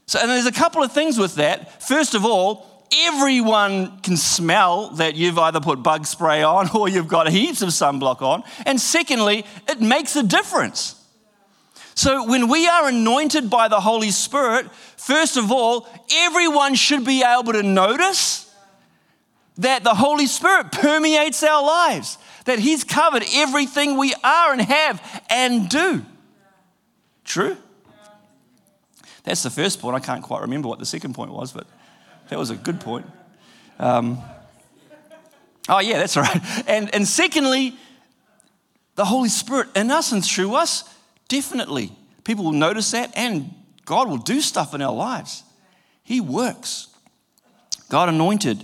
So, 0.06 0.20
and 0.20 0.30
there's 0.30 0.46
a 0.46 0.52
couple 0.52 0.84
of 0.84 0.92
things 0.92 1.18
with 1.18 1.36
that. 1.36 1.82
First 1.84 2.16
of 2.16 2.26
all, 2.26 2.88
everyone 2.94 4.00
can 4.00 4.16
smell 4.16 4.90
that 4.92 5.16
you've 5.16 5.38
either 5.38 5.60
put 5.60 5.84
bug 5.84 6.06
spray 6.06 6.44
on 6.44 6.70
or 6.76 6.88
you've 6.88 7.08
got 7.08 7.30
heaps 7.30 7.62
of 7.62 7.70
sunblock 7.70 8.22
on. 8.22 8.44
And 8.66 8.80
secondly, 8.80 9.46
it 9.68 9.82
makes 9.82 10.16
a 10.16 10.24
difference. 10.24 11.01
So, 11.94 12.26
when 12.26 12.48
we 12.48 12.68
are 12.68 12.88
anointed 12.88 13.50
by 13.50 13.68
the 13.68 13.80
Holy 13.80 14.12
Spirit, 14.12 14.72
first 14.98 15.38
of 15.38 15.52
all, 15.52 15.88
everyone 16.14 16.76
should 16.76 17.06
be 17.06 17.24
able 17.24 17.54
to 17.54 17.64
notice 17.64 18.54
that 19.58 19.84
the 19.84 19.94
Holy 19.94 20.26
Spirit 20.26 20.72
permeates 20.72 21.44
our 21.44 21.64
lives, 21.64 22.18
that 22.46 22.60
He's 22.60 22.84
covered 22.84 23.24
everything 23.34 23.98
we 23.98 24.14
are 24.24 24.54
and 24.54 24.62
have 24.62 25.24
and 25.30 25.70
do. 25.70 26.06
True? 27.26 27.58
That's 29.24 29.44
the 29.44 29.50
first 29.50 29.80
point. 29.80 29.96
I 29.96 30.00
can't 30.00 30.24
quite 30.24 30.42
remember 30.42 30.68
what 30.68 30.80
the 30.80 30.86
second 30.86 31.14
point 31.14 31.32
was, 31.32 31.52
but 31.52 31.68
that 32.30 32.40
was 32.40 32.50
a 32.50 32.56
good 32.56 32.80
point. 32.80 33.06
Um, 33.78 34.20
oh, 35.70 35.80
yeah, 35.80 35.98
that's 35.98 36.18
right. 36.18 36.42
And, 36.68 36.94
and 36.96 37.08
secondly, 37.08 37.76
the 38.96 39.06
Holy 39.06 39.30
Spirit 39.30 39.70
in 39.76 39.92
us 39.92 40.12
and 40.12 40.26
through 40.26 40.56
us 40.56 40.84
Definitely. 41.32 41.94
People 42.26 42.44
will 42.44 42.52
notice 42.52 42.92
that, 42.92 43.14
and 43.16 43.54
God 43.86 44.10
will 44.10 44.18
do 44.18 44.42
stuff 44.42 44.74
in 44.74 44.82
our 44.82 44.94
lives. 44.94 45.44
He 46.04 46.20
works. 46.20 46.90
God 47.88 48.10
anointed 48.10 48.62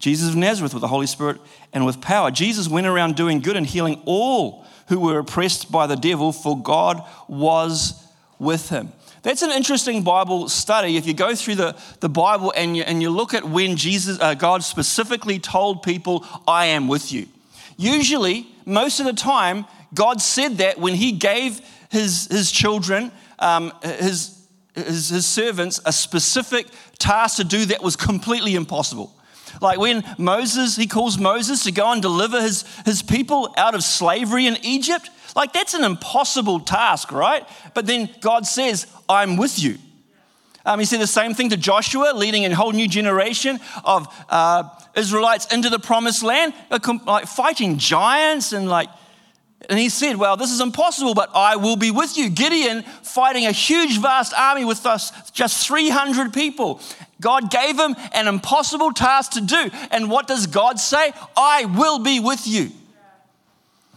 Jesus 0.00 0.30
of 0.30 0.34
Nazareth 0.34 0.74
with 0.74 0.80
the 0.80 0.88
Holy 0.88 1.06
Spirit 1.06 1.40
and 1.72 1.86
with 1.86 2.00
power. 2.00 2.32
Jesus 2.32 2.66
went 2.66 2.88
around 2.88 3.14
doing 3.14 3.38
good 3.38 3.56
and 3.56 3.64
healing 3.64 4.02
all 4.04 4.66
who 4.88 4.98
were 4.98 5.20
oppressed 5.20 5.70
by 5.70 5.86
the 5.86 5.94
devil, 5.94 6.32
for 6.32 6.60
God 6.60 7.00
was 7.28 7.94
with 8.40 8.68
him. 8.68 8.90
That's 9.22 9.42
an 9.42 9.52
interesting 9.52 10.02
Bible 10.02 10.48
study. 10.48 10.96
If 10.96 11.06
you 11.06 11.14
go 11.14 11.36
through 11.36 11.54
the, 11.54 11.76
the 12.00 12.08
Bible 12.08 12.52
and 12.56 12.76
you, 12.76 12.82
and 12.82 13.00
you 13.00 13.10
look 13.10 13.32
at 13.32 13.44
when 13.44 13.76
Jesus, 13.76 14.18
uh, 14.18 14.34
God 14.34 14.64
specifically 14.64 15.38
told 15.38 15.84
people, 15.84 16.26
I 16.48 16.66
am 16.66 16.88
with 16.88 17.12
you. 17.12 17.28
Usually, 17.76 18.48
most 18.66 18.98
of 18.98 19.06
the 19.06 19.12
time, 19.12 19.66
God 19.94 20.20
said 20.20 20.58
that 20.58 20.78
when 20.78 20.94
He 20.94 21.12
gave 21.12 21.60
His, 21.90 22.26
his 22.30 22.50
children, 22.50 23.12
um, 23.38 23.72
his, 23.82 24.46
his, 24.74 25.08
his 25.08 25.26
servants, 25.26 25.80
a 25.84 25.92
specific 25.92 26.66
task 26.98 27.36
to 27.36 27.44
do 27.44 27.64
that 27.66 27.82
was 27.82 27.96
completely 27.96 28.54
impossible. 28.54 29.14
Like 29.60 29.78
when 29.78 30.04
Moses, 30.18 30.76
he 30.76 30.86
calls 30.86 31.18
Moses 31.18 31.64
to 31.64 31.72
go 31.72 31.90
and 31.92 32.02
deliver 32.02 32.40
his, 32.40 32.64
his 32.84 33.02
people 33.02 33.54
out 33.56 33.74
of 33.74 33.82
slavery 33.82 34.46
in 34.46 34.58
Egypt. 34.62 35.10
Like 35.34 35.52
that's 35.52 35.74
an 35.74 35.84
impossible 35.84 36.60
task, 36.60 37.12
right? 37.12 37.48
But 37.74 37.86
then 37.86 38.10
God 38.20 38.46
says, 38.46 38.86
I'm 39.08 39.36
with 39.36 39.58
you. 39.58 39.78
Um, 40.66 40.80
he 40.80 40.84
said 40.84 41.00
the 41.00 41.06
same 41.06 41.32
thing 41.32 41.48
to 41.50 41.56
Joshua, 41.56 42.12
leading 42.14 42.44
a 42.44 42.54
whole 42.54 42.72
new 42.72 42.88
generation 42.88 43.58
of 43.84 44.06
uh, 44.28 44.64
Israelites 44.94 45.52
into 45.52 45.70
the 45.70 45.78
promised 45.78 46.22
land, 46.22 46.52
like 46.70 47.26
fighting 47.26 47.78
giants 47.78 48.52
and 48.52 48.68
like 48.68 48.90
and 49.68 49.78
he 49.78 49.88
said, 49.88 50.16
Well, 50.16 50.36
this 50.36 50.52
is 50.52 50.60
impossible, 50.60 51.14
but 51.14 51.30
I 51.34 51.56
will 51.56 51.76
be 51.76 51.90
with 51.90 52.16
you. 52.16 52.30
Gideon 52.30 52.82
fighting 53.02 53.46
a 53.46 53.52
huge, 53.52 53.98
vast 53.98 54.32
army 54.34 54.64
with 54.64 54.86
us, 54.86 55.10
just 55.32 55.66
300 55.66 56.32
people. 56.32 56.80
God 57.20 57.50
gave 57.50 57.78
him 57.78 57.96
an 58.12 58.28
impossible 58.28 58.92
task 58.92 59.32
to 59.32 59.40
do. 59.40 59.70
And 59.90 60.10
what 60.10 60.28
does 60.28 60.46
God 60.46 60.78
say? 60.78 61.12
I 61.36 61.64
will 61.64 61.98
be 61.98 62.20
with 62.20 62.46
you. 62.46 62.70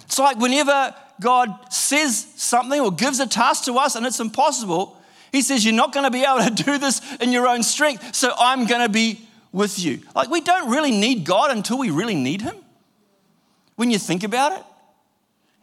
It's 0.02 0.18
like 0.18 0.38
whenever 0.38 0.96
God 1.22 1.72
says 1.72 2.26
something 2.36 2.82
or 2.82 2.92
gives 2.92 3.20
a 3.20 3.28
task 3.28 3.66
to 3.66 3.78
us 3.78 3.96
and 3.96 4.06
it's 4.06 4.20
impossible, 4.20 4.98
He 5.32 5.44
says, 5.44 5.64
You're 5.64 5.76
not 5.76 5.94
going 5.94 6.06
to 6.06 6.12
be 6.12 6.24
able 6.24 6.44
to 6.44 6.64
do 6.64 6.80
this 6.80 7.02
in 7.22 7.32
your 7.32 7.48
own 7.48 7.62
strength, 7.62 8.16
so 8.16 8.34
I'm 8.38 8.66
going 8.66 8.82
to 8.82 8.90
be 8.90 9.28
with 9.52 9.78
you. 9.78 10.02
Like, 10.16 10.30
we 10.30 10.42
don't 10.42 10.72
really 10.72 10.92
need 10.92 11.24
God 11.24 11.52
until 11.52 11.78
we 11.78 11.92
really 11.92 12.16
need 12.16 12.42
Him. 12.42 12.56
When 13.76 13.92
you 13.92 14.00
think 14.00 14.24
about 14.24 14.60
it, 14.60 14.66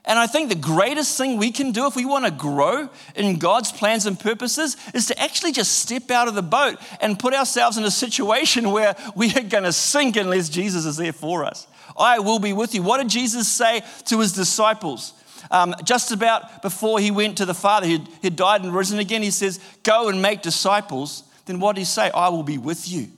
and 0.09 0.19
I 0.19 0.27
think 0.27 0.49
the 0.49 0.55
greatest 0.55 1.19
thing 1.19 1.37
we 1.37 1.53
can 1.53 1.71
do 1.71 1.87
if 1.87 1.95
we 1.95 2.07
want 2.07 2.25
to 2.25 2.31
grow 2.31 2.89
in 3.15 3.39
God's 3.39 3.71
plans 3.71 4.07
and 4.07 4.19
purposes 4.19 4.79
is 4.95 5.07
to 5.07 5.21
actually 5.21 5.53
just 5.53 5.81
step 5.81 6.11
out 6.11 6.29
of 6.29 6.35
the 6.35 6.43
boat 6.43 6.79
and 7.03 7.19
put 7.19 7.35
ourselves 7.35 7.77
in 7.77 7.85
a 7.85 7.91
situation 7.91 8.71
where 8.73 8.97
we 9.15 9.35
are 9.35 9.43
going 9.43 9.65
to 9.65 9.73
sink 9.73 10.17
unless 10.17 10.49
Jesus 10.49 10.87
is 10.87 10.97
there 10.97 11.13
for 11.13 11.45
us. 11.45 11.67
I 11.97 12.21
will 12.21 12.39
be 12.39 12.55
with 12.55 12.75
you. 12.75 12.83
What 12.83 12.99
did 12.99 13.11
Jesus 13.11 13.49
say 13.49 13.83
to 14.07 14.21
his 14.21 14.33
disciples? 14.33 15.13
Um, 15.51 15.75
just 15.85 16.11
about 16.11 16.63
before 16.63 17.01
he 17.01 17.11
went 17.11 17.37
to 17.39 17.45
the 17.45 17.55
Father, 17.55 17.87
he'd, 17.87 18.09
he'd 18.23 18.37
died 18.37 18.63
and 18.63 18.75
risen 18.75 18.99
again. 18.99 19.23
He 19.23 19.31
says, 19.31 19.61
Go 19.83 20.09
and 20.09 20.23
make 20.23 20.41
disciples. 20.41 21.23
Then 21.45 21.61
what 21.61 21.75
did 21.75 21.83
he 21.83 21.85
say? 21.85 22.11
I 22.11 22.31
will 22.31 22.43
be 22.43 22.57
with 22.57 22.91
you 22.91 23.09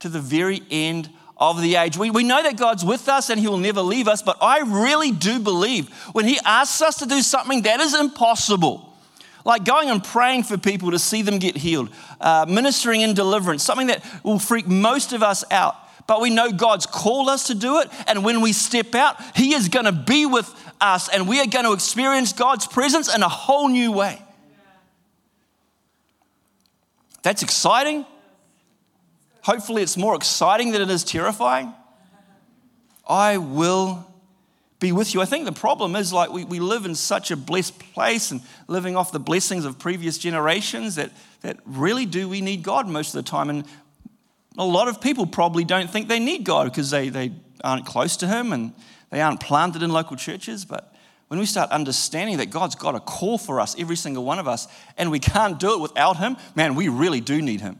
to 0.00 0.10
the 0.10 0.20
very 0.20 0.60
end 0.70 1.08
of 1.36 1.60
the 1.60 1.76
age. 1.76 1.96
We, 1.96 2.10
we 2.10 2.24
know 2.24 2.42
that 2.42 2.56
God's 2.56 2.84
with 2.84 3.08
us 3.08 3.30
and 3.30 3.40
He 3.40 3.48
will 3.48 3.58
never 3.58 3.80
leave 3.80 4.08
us, 4.08 4.22
but 4.22 4.36
I 4.40 4.60
really 4.60 5.10
do 5.10 5.40
believe 5.40 5.88
when 6.12 6.26
He 6.26 6.38
asks 6.44 6.80
us 6.80 6.98
to 6.98 7.06
do 7.06 7.22
something 7.22 7.62
that 7.62 7.80
is 7.80 7.94
impossible, 7.94 8.92
like 9.44 9.64
going 9.64 9.90
and 9.90 10.02
praying 10.02 10.44
for 10.44 10.56
people 10.56 10.92
to 10.92 10.98
see 10.98 11.22
them 11.22 11.38
get 11.38 11.56
healed, 11.56 11.90
uh, 12.20 12.46
ministering 12.48 13.00
in 13.00 13.14
deliverance, 13.14 13.62
something 13.62 13.88
that 13.88 14.04
will 14.22 14.38
freak 14.38 14.66
most 14.66 15.12
of 15.12 15.22
us 15.22 15.44
out. 15.50 15.76
But 16.06 16.20
we 16.20 16.30
know 16.30 16.52
God's 16.52 16.86
called 16.86 17.28
us 17.28 17.46
to 17.46 17.54
do 17.54 17.80
it, 17.80 17.88
and 18.06 18.24
when 18.24 18.40
we 18.40 18.52
step 18.52 18.94
out, 18.94 19.16
He 19.34 19.54
is 19.54 19.68
going 19.68 19.86
to 19.86 19.92
be 19.92 20.26
with 20.26 20.48
us, 20.80 21.08
and 21.08 21.26
we 21.26 21.40
are 21.40 21.46
going 21.46 21.64
to 21.64 21.72
experience 21.72 22.32
God's 22.32 22.66
presence 22.66 23.12
in 23.12 23.22
a 23.22 23.28
whole 23.28 23.68
new 23.68 23.90
way. 23.90 24.20
That's 27.22 27.42
exciting. 27.42 28.04
Hopefully, 29.44 29.82
it's 29.82 29.98
more 29.98 30.14
exciting 30.14 30.72
than 30.72 30.80
it 30.80 30.88
is 30.88 31.04
terrifying. 31.04 31.72
I 33.06 33.36
will 33.36 34.06
be 34.80 34.90
with 34.90 35.12
you. 35.12 35.20
I 35.20 35.26
think 35.26 35.44
the 35.44 35.52
problem 35.52 35.96
is 35.96 36.14
like 36.14 36.30
we, 36.30 36.44
we 36.44 36.60
live 36.60 36.86
in 36.86 36.94
such 36.94 37.30
a 37.30 37.36
blessed 37.36 37.78
place 37.78 38.30
and 38.30 38.40
living 38.68 38.96
off 38.96 39.12
the 39.12 39.20
blessings 39.20 39.66
of 39.66 39.78
previous 39.78 40.16
generations 40.16 40.94
that, 40.94 41.10
that 41.42 41.58
really 41.66 42.06
do 42.06 42.26
we 42.26 42.40
need 42.40 42.62
God 42.62 42.88
most 42.88 43.14
of 43.14 43.22
the 43.22 43.30
time. 43.30 43.50
And 43.50 43.64
a 44.56 44.64
lot 44.64 44.88
of 44.88 45.02
people 45.02 45.26
probably 45.26 45.64
don't 45.64 45.90
think 45.90 46.08
they 46.08 46.20
need 46.20 46.44
God 46.44 46.64
because 46.64 46.90
they, 46.90 47.10
they 47.10 47.32
aren't 47.62 47.84
close 47.84 48.16
to 48.18 48.26
Him 48.26 48.50
and 48.50 48.72
they 49.10 49.20
aren't 49.20 49.40
planted 49.40 49.82
in 49.82 49.90
local 49.90 50.16
churches. 50.16 50.64
But 50.64 50.94
when 51.28 51.38
we 51.38 51.44
start 51.44 51.70
understanding 51.70 52.38
that 52.38 52.48
God's 52.48 52.76
got 52.76 52.94
a 52.94 53.00
call 53.00 53.36
for 53.36 53.60
us, 53.60 53.76
every 53.78 53.96
single 53.96 54.24
one 54.24 54.38
of 54.38 54.48
us, 54.48 54.68
and 54.96 55.10
we 55.10 55.18
can't 55.18 55.60
do 55.60 55.74
it 55.74 55.80
without 55.80 56.16
Him, 56.16 56.38
man, 56.54 56.74
we 56.74 56.88
really 56.88 57.20
do 57.20 57.42
need 57.42 57.60
Him. 57.60 57.78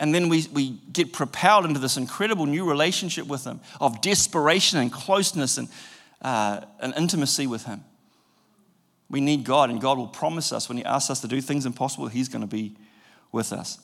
And 0.00 0.14
then 0.14 0.30
we, 0.30 0.46
we 0.52 0.70
get 0.92 1.12
propelled 1.12 1.66
into 1.66 1.78
this 1.78 1.96
incredible 1.96 2.46
new 2.46 2.68
relationship 2.68 3.26
with 3.26 3.44
Him 3.44 3.60
of 3.80 4.00
desperation 4.00 4.78
and 4.78 4.90
closeness 4.90 5.58
and, 5.58 5.68
uh, 6.22 6.62
and 6.80 6.94
intimacy 6.96 7.46
with 7.46 7.64
Him. 7.64 7.84
We 9.10 9.20
need 9.20 9.44
God, 9.44 9.70
and 9.70 9.80
God 9.80 9.98
will 9.98 10.08
promise 10.08 10.52
us 10.52 10.68
when 10.68 10.78
He 10.78 10.84
asks 10.84 11.10
us 11.10 11.20
to 11.20 11.28
do 11.28 11.40
things 11.42 11.66
impossible, 11.66 12.08
He's 12.08 12.28
going 12.28 12.40
to 12.40 12.48
be 12.48 12.76
with 13.30 13.52
us. 13.52 13.78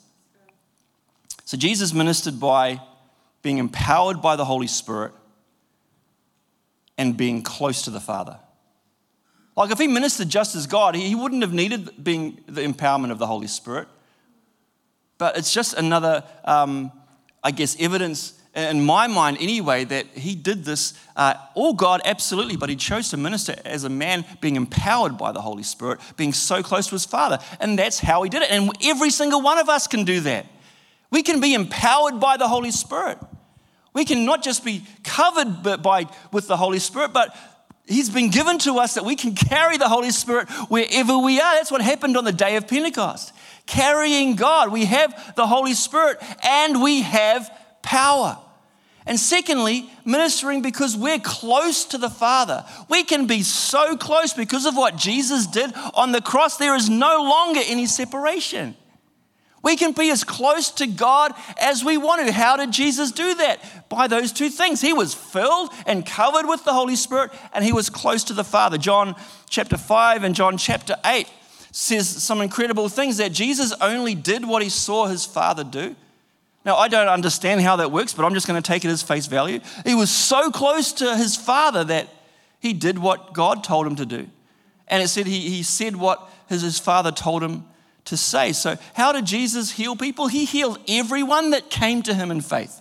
So 1.45 1.57
Jesus 1.57 1.93
ministered 1.93 2.41
by 2.41 2.81
being 3.43 3.59
empowered 3.59 4.23
by 4.23 4.37
the 4.37 4.45
Holy 4.45 4.67
Spirit 4.67 5.13
and 6.99 7.17
being 7.17 7.43
close 7.43 7.83
to 7.83 7.91
the 7.91 8.01
Father. 8.01 8.39
Like 9.55 9.71
if 9.71 9.79
he 9.79 9.87
ministered 9.87 10.29
just 10.29 10.57
as 10.57 10.67
God, 10.67 10.95
he 10.97 11.15
wouldn't 11.15 11.43
have 11.43 11.53
needed 11.53 12.03
being 12.03 12.43
the 12.47 12.63
empowerment 12.63 13.11
of 13.11 13.19
the 13.19 13.27
Holy 13.27 13.47
Spirit. 13.47 13.89
But 15.19 15.37
it's 15.39 15.53
just 15.53 15.75
another, 15.75 16.25
um, 16.45 16.93
I 17.43 17.51
guess, 17.51 17.77
evidence 17.81 18.35
in 18.57 18.85
my 18.85 19.07
mind 19.07 19.37
anyway 19.39 19.85
that 19.85 20.07
he 20.07 20.35
did 20.35 20.65
this, 20.65 20.95
uh, 21.15 21.35
all 21.55 21.75
God, 21.75 22.01
absolutely, 22.07 22.57
but 22.57 22.71
he 22.71 22.77
chose 22.77 23.11
to 23.11 23.19
minister 23.19 23.55
as 23.67 23.85
a 23.85 23.91
man 23.91 24.25
being 24.41 24.57
empowered 24.57 25.19
by 25.19 25.31
the 25.31 25.43
Holy 25.43 25.63
Spirit, 25.63 26.01
being 26.17 26.33
so 26.33 26.63
close 26.63 26.87
to 26.87 26.95
his 26.95 27.05
Father. 27.05 27.39
And 27.61 27.79
that's 27.79 27.99
how 27.99 28.23
he 28.23 28.31
did 28.31 28.43
it. 28.43 28.51
And 28.51 28.71
every 28.83 29.11
single 29.11 29.43
one 29.43 29.59
of 29.59 29.69
us 29.69 29.87
can 29.87 30.05
do 30.05 30.21
that. 30.21 30.47
We 31.11 31.23
can 31.23 31.41
be 31.41 31.53
empowered 31.53 32.19
by 32.19 32.39
the 32.39 32.49
Holy 32.49 32.71
Spirit. 32.71 33.19
We 33.93 34.07
can 34.07 34.25
not 34.25 34.43
just 34.43 34.65
be 34.65 34.85
covered 35.05 35.83
by, 35.83 36.07
with 36.33 36.49
the 36.49 36.57
Holy 36.57 36.79
Spirit, 36.79 37.13
but 37.13 37.37
He's 37.89 38.11
been 38.11 38.31
given 38.31 38.59
to 38.61 38.79
us 38.79 38.95
that 38.95 39.05
we 39.05 39.15
can 39.15 39.37
carry 39.37 39.77
the 39.77 39.89
Holy 39.89 40.11
Spirit 40.11 40.51
wherever 40.69 41.17
we 41.19 41.41
are. 41.41 41.55
That's 41.55 41.71
what 41.71 41.81
happened 41.81 42.17
on 42.17 42.25
the 42.25 42.33
day 42.33 42.57
of 42.57 42.67
Pentecost 42.67 43.33
carrying 43.67 44.37
God. 44.37 44.73
We 44.73 44.87
have 44.87 45.35
the 45.37 45.47
Holy 45.47 45.75
Spirit 45.75 46.19
and 46.43 46.83
we 46.83 47.03
have 47.03 47.51
power. 47.83 48.39
And 49.07 49.21
secondly, 49.21 49.89
ministering 50.05 50.63
because 50.63 50.97
we're 50.97 51.21
close 51.21 51.85
to 51.87 51.99
the 51.99 52.11
Father. 52.11 52.65
We 52.89 53.05
can 53.05 53.27
be 53.29 53.43
so 53.43 53.97
close 53.97 54.35
because 54.35 54.67
of 54.67 54.77
what 54.77 54.97
Jesus 54.97 55.47
did 55.47 55.73
on 55.95 56.11
the 56.11 56.21
cross. 56.21 56.57
There 56.57 56.75
is 56.75 56.91
no 56.91 57.23
longer 57.23 57.61
any 57.65 57.87
separation. 57.87 58.75
We 59.63 59.77
can 59.77 59.93
be 59.93 60.11
as 60.11 60.25
close 60.25 60.71
to 60.73 60.87
God 60.87 61.33
as 61.61 61.85
we 61.85 61.97
want 61.97 62.27
to. 62.27 62.33
How 62.33 62.57
did 62.57 62.73
Jesus 62.73 63.13
do 63.13 63.35
that? 63.35 63.89
By 63.89 64.07
those 64.07 64.33
two 64.33 64.49
things. 64.49 64.81
He 64.81 64.93
was 64.93 65.15
filled 65.15 65.71
and 65.87 66.05
covered 66.05 66.47
with 66.47 66.65
the 66.65 66.73
Holy 66.73 66.97
Spirit, 66.97 67.33
and 67.53 67.65
he 67.65 67.73
was 67.73 67.91
close 67.91 68.25
to 68.25 68.33
the 68.33 68.45
Father. 68.45 68.79
John 68.79 69.17
chapter 69.49 69.77
5 69.77 70.25
and 70.25 70.35
John 70.35 70.57
chapter 70.57 70.97
8 71.05 71.29
says 71.77 72.09
some 72.09 72.41
incredible 72.41 72.89
things 72.89 73.19
that 73.19 73.33
Jesus 73.33 73.75
only 73.83 74.15
did 74.15 74.49
what 74.49 74.63
he 74.63 74.71
saw 74.71 75.05
his 75.05 75.27
father 75.27 75.63
do. 75.63 75.95
Now, 76.65 76.77
I 76.77 76.89
don't 76.89 77.07
understand 77.07 77.61
how 77.61 77.77
that 77.77 77.93
works, 77.93 78.15
but 78.15 78.25
I'm 78.25 78.33
just 78.33 78.47
going 78.47 78.61
to 78.61 78.67
take 78.67 78.87
it 78.87 78.89
as 78.89 79.03
face 79.03 79.27
value. 79.27 79.61
He 79.85 79.95
was 79.95 80.11
so 80.11 80.51
close 80.51 80.93
to 80.95 81.17
his 81.17 81.37
father 81.37 81.85
that 81.85 82.09
he 82.61 82.73
did 82.73 82.99
what 82.99 83.35
God 83.35 83.63
told 83.63 83.87
him 83.87 83.97
to 83.97 84.07
do. 84.07 84.27
And 84.89 85.03
it 85.03 85.09
said 85.09 85.27
he, 85.27 85.51
he 85.51 85.63
said 85.63 85.97
what 85.97 86.27
his, 86.49 86.63
his 86.63 86.79
father 86.79 87.13
told 87.13 87.43
him 87.43 87.67
to 88.07 88.17
say. 88.17 88.55
So, 88.55 88.79
how 88.95 89.13
did 89.13 89.27
Jesus 89.27 89.73
heal 89.73 89.97
people? 89.97 90.29
He 90.29 90.47
healed 90.47 90.79
everyone 90.89 91.51
that 91.51 91.69
came 91.69 92.03
to 92.05 92.15
him 92.15 92.31
in 92.31 92.41
faith. 92.41 92.81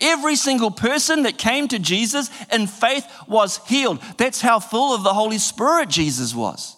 Every 0.00 0.34
single 0.34 0.72
person 0.72 1.22
that 1.22 1.38
came 1.38 1.68
to 1.68 1.78
Jesus 1.78 2.30
in 2.52 2.66
faith 2.66 3.06
was 3.28 3.60
healed. 3.68 4.02
That's 4.16 4.40
how 4.40 4.58
full 4.58 4.92
of 4.92 5.04
the 5.04 5.14
Holy 5.14 5.38
Spirit 5.38 5.88
Jesus 5.88 6.34
was. 6.34 6.76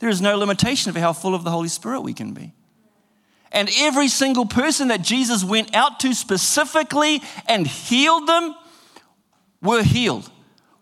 There 0.00 0.08
is 0.08 0.20
no 0.20 0.36
limitation 0.36 0.90
of 0.90 0.96
how 0.96 1.12
full 1.12 1.34
of 1.34 1.44
the 1.44 1.50
Holy 1.50 1.68
Spirit 1.68 2.00
we 2.00 2.14
can 2.14 2.32
be. 2.32 2.52
And 3.52 3.68
every 3.78 4.08
single 4.08 4.46
person 4.46 4.88
that 4.88 5.02
Jesus 5.02 5.44
went 5.44 5.74
out 5.74 6.00
to 6.00 6.14
specifically 6.14 7.22
and 7.46 7.66
healed 7.66 8.28
them 8.28 8.54
were 9.60 9.82
healed. 9.82 10.30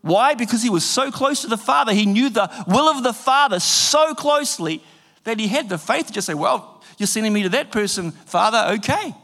Why? 0.02 0.34
Because 0.34 0.62
he 0.62 0.70
was 0.70 0.84
so 0.84 1.10
close 1.10 1.42
to 1.42 1.48
the 1.48 1.56
Father. 1.56 1.92
He 1.92 2.06
knew 2.06 2.30
the 2.30 2.50
will 2.66 2.88
of 2.88 3.02
the 3.02 3.12
Father 3.12 3.58
so 3.58 4.14
closely 4.14 4.82
that 5.24 5.40
he 5.40 5.48
had 5.48 5.68
the 5.68 5.78
faith 5.78 6.06
to 6.06 6.12
just 6.12 6.26
say, 6.26 6.34
Well, 6.34 6.82
you're 6.98 7.06
sending 7.06 7.32
me 7.32 7.42
to 7.42 7.48
that 7.50 7.72
person, 7.72 8.12
Father, 8.12 8.74
okay. 8.74 9.14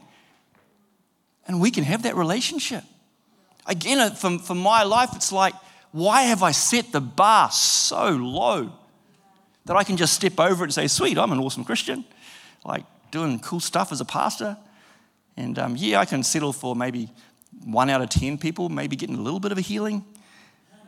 And 1.47 1.61
we 1.61 1.71
can 1.71 1.83
have 1.83 2.03
that 2.03 2.15
relationship. 2.15 2.83
Again, 3.65 3.99
uh, 3.99 4.09
for, 4.11 4.39
for 4.39 4.55
my 4.55 4.83
life, 4.83 5.09
it's 5.15 5.31
like, 5.31 5.53
why 5.91 6.23
have 6.23 6.43
I 6.43 6.51
set 6.51 6.91
the 6.91 7.01
bar 7.01 7.51
so 7.51 8.09
low 8.09 8.71
that 9.65 9.75
I 9.75 9.83
can 9.83 9.97
just 9.97 10.13
step 10.13 10.39
over 10.39 10.63
it 10.63 10.67
and 10.67 10.73
say, 10.73 10.87
sweet, 10.87 11.17
I'm 11.17 11.31
an 11.31 11.39
awesome 11.39 11.63
Christian, 11.63 12.05
like 12.63 12.85
doing 13.11 13.39
cool 13.39 13.59
stuff 13.59 13.91
as 13.91 14.01
a 14.01 14.05
pastor. 14.05 14.57
And 15.37 15.57
um, 15.59 15.75
yeah, 15.77 15.99
I 15.99 16.05
can 16.05 16.23
settle 16.23 16.53
for 16.53 16.75
maybe 16.75 17.09
one 17.63 17.89
out 17.89 18.01
of 18.01 18.09
10 18.09 18.37
people, 18.37 18.69
maybe 18.69 18.95
getting 18.95 19.15
a 19.15 19.21
little 19.21 19.39
bit 19.39 19.51
of 19.51 19.57
a 19.57 19.61
healing. 19.61 20.05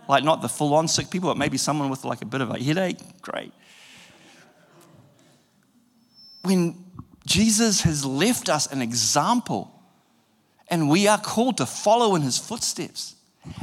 Like 0.08 0.24
not 0.24 0.42
the 0.42 0.50
full 0.50 0.74
on 0.74 0.88
sick 0.88 1.10
people, 1.10 1.30
but 1.30 1.38
maybe 1.38 1.58
someone 1.58 1.90
with 1.90 2.06
like 2.06 2.22
a 2.22 2.26
bit 2.26 2.42
of 2.42 2.50
a 2.50 2.58
headache. 2.58 3.00
Great. 3.22 3.52
When 6.44 6.86
Jesus 7.26 7.82
has 7.82 8.06
left 8.06 8.48
us 8.48 8.72
an 8.72 8.82
example 8.82 9.74
and 10.70 10.90
we 10.90 11.08
are 11.08 11.18
called 11.18 11.58
to 11.58 11.66
follow 11.66 12.16
in 12.16 12.22
his 12.22 12.38
footsteps. 12.38 13.16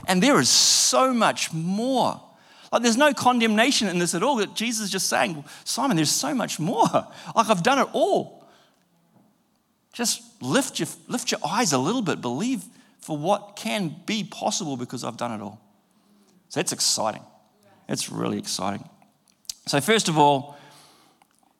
And 0.06 0.23
there 0.23 0.38
is 0.38 0.49
so 0.49 1.12
much 1.12 1.52
more. 1.52 2.21
Like, 2.73 2.83
there's 2.83 2.97
no 2.97 3.12
condemnation 3.12 3.88
in 3.88 3.99
this 3.99 4.14
at 4.14 4.23
all. 4.23 4.37
That 4.37 4.54
Jesus 4.54 4.87
is 4.87 4.90
just 4.90 5.09
saying, 5.09 5.44
Simon, 5.64 5.97
there's 5.97 6.11
so 6.11 6.35
much 6.35 6.59
more. 6.59 6.87
Like, 7.37 7.49
I've 7.49 7.62
done 7.62 7.78
it 7.78 7.88
all. 7.92 8.47
Just 9.92 10.23
lift 10.42 10.78
your, 10.78 10.88
lift 11.09 11.30
your 11.30 11.40
eyes 11.44 11.73
a 11.73 11.78
little 11.78 12.02
bit. 12.02 12.21
Believe 12.21 12.64
for 13.00 13.16
what 13.16 13.56
can 13.56 13.94
be 14.06 14.25
possible 14.25 14.76
because 14.76 15.04
I've 15.04 15.16
done 15.16 15.33
it 15.33 15.42
all. 15.42 15.61
So, 16.49 16.61
that's 16.61 16.73
exciting. 16.73 17.23
It's 17.88 18.11
really 18.11 18.38
exciting. 18.38 18.88
So, 19.66 19.80
first 19.80 20.09
of 20.09 20.18
all, 20.18 20.56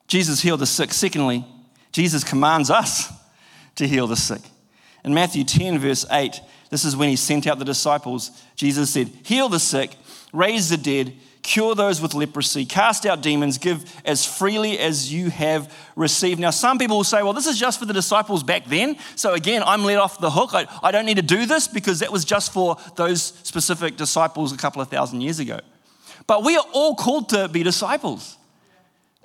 Jesus 0.07 0.41
healed 0.41 0.61
the 0.61 0.67
sick. 0.67 0.93
Secondly, 0.93 1.45
Jesus 1.93 2.25
commands 2.25 2.71
us 2.71 3.13
to 3.77 3.87
heal 3.87 4.07
the 4.07 4.17
sick. 4.17 4.43
In 5.05 5.15
Matthew 5.15 5.45
10, 5.45 5.79
verse 5.79 6.07
8, 6.11 6.41
this 6.75 6.85
is 6.85 6.97
when 6.97 7.09
he 7.09 7.15
sent 7.15 7.47
out 7.47 7.61
the 7.61 7.65
disciples. 7.65 8.33
Jesus 8.57 8.91
said, 8.91 9.07
Heal 9.23 9.49
the 9.49 9.61
sick, 9.61 9.95
raise 10.33 10.71
the 10.71 10.77
dead, 10.77 11.15
cure 11.43 11.77
those 11.77 12.01
with 12.01 12.15
leprosy, 12.15 12.65
cast 12.65 13.07
out 13.07 13.23
demons, 13.23 13.59
give 13.59 13.85
as 14.05 14.27
freely 14.27 14.77
as 14.81 15.13
you 15.13 15.31
have 15.31 15.73
received. 15.95 16.41
Now, 16.41 16.51
some 16.51 16.77
people 16.77 16.97
will 16.97 17.05
say, 17.05 17.23
Well, 17.23 17.33
this 17.33 17.47
is 17.47 17.61
just 17.61 17.79
for 17.79 17.85
the 17.85 17.93
disciples 17.93 18.43
back 18.43 18.65
then. 18.65 18.97
So 19.15 19.35
again, 19.35 19.63
I'm 19.65 19.85
let 19.85 19.99
off 19.99 20.19
the 20.19 20.33
hook. 20.33 20.51
I, 20.53 20.67
I 20.83 20.91
don't 20.91 21.07
need 21.07 21.19
to 21.19 21.23
do 21.23 21.47
this 21.47 21.69
because 21.69 22.01
that 22.01 22.11
was 22.11 22.25
just 22.25 22.53
for 22.53 22.77
those 22.97 23.23
specific 23.23 23.97
disciples 23.97 24.53
a 24.53 24.57
couple 24.57 24.83
of 24.83 24.89
thousand 24.89 25.21
years 25.21 25.39
ago. 25.39 25.61
But 26.27 26.43
we 26.43 26.57
are 26.57 26.65
all 26.73 26.97
called 26.97 27.29
to 27.29 27.47
be 27.47 27.63
disciples. 27.63 28.37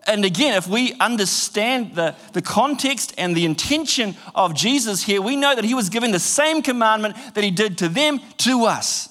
And 0.08 0.25
again, 0.25 0.56
if 0.56 0.68
we 0.68 0.94
understand 1.00 1.96
the, 1.96 2.15
the 2.34 2.41
context 2.41 3.13
and 3.18 3.36
the 3.36 3.46
intention 3.46 4.15
of 4.34 4.56
Jesus 4.56 5.03
here, 5.03 5.22
we 5.22 5.36
know 5.36 5.53
that 5.53 5.65
he 5.65 5.74
was 5.74 5.89
giving 5.89 6.12
the 6.12 6.20
same 6.20 6.62
commandment 6.62 7.15
that 7.36 7.44
he 7.44 7.51
did 7.51 7.77
to 7.79 7.89
them 7.89 8.20
to 8.38 8.65
us. 8.65 9.10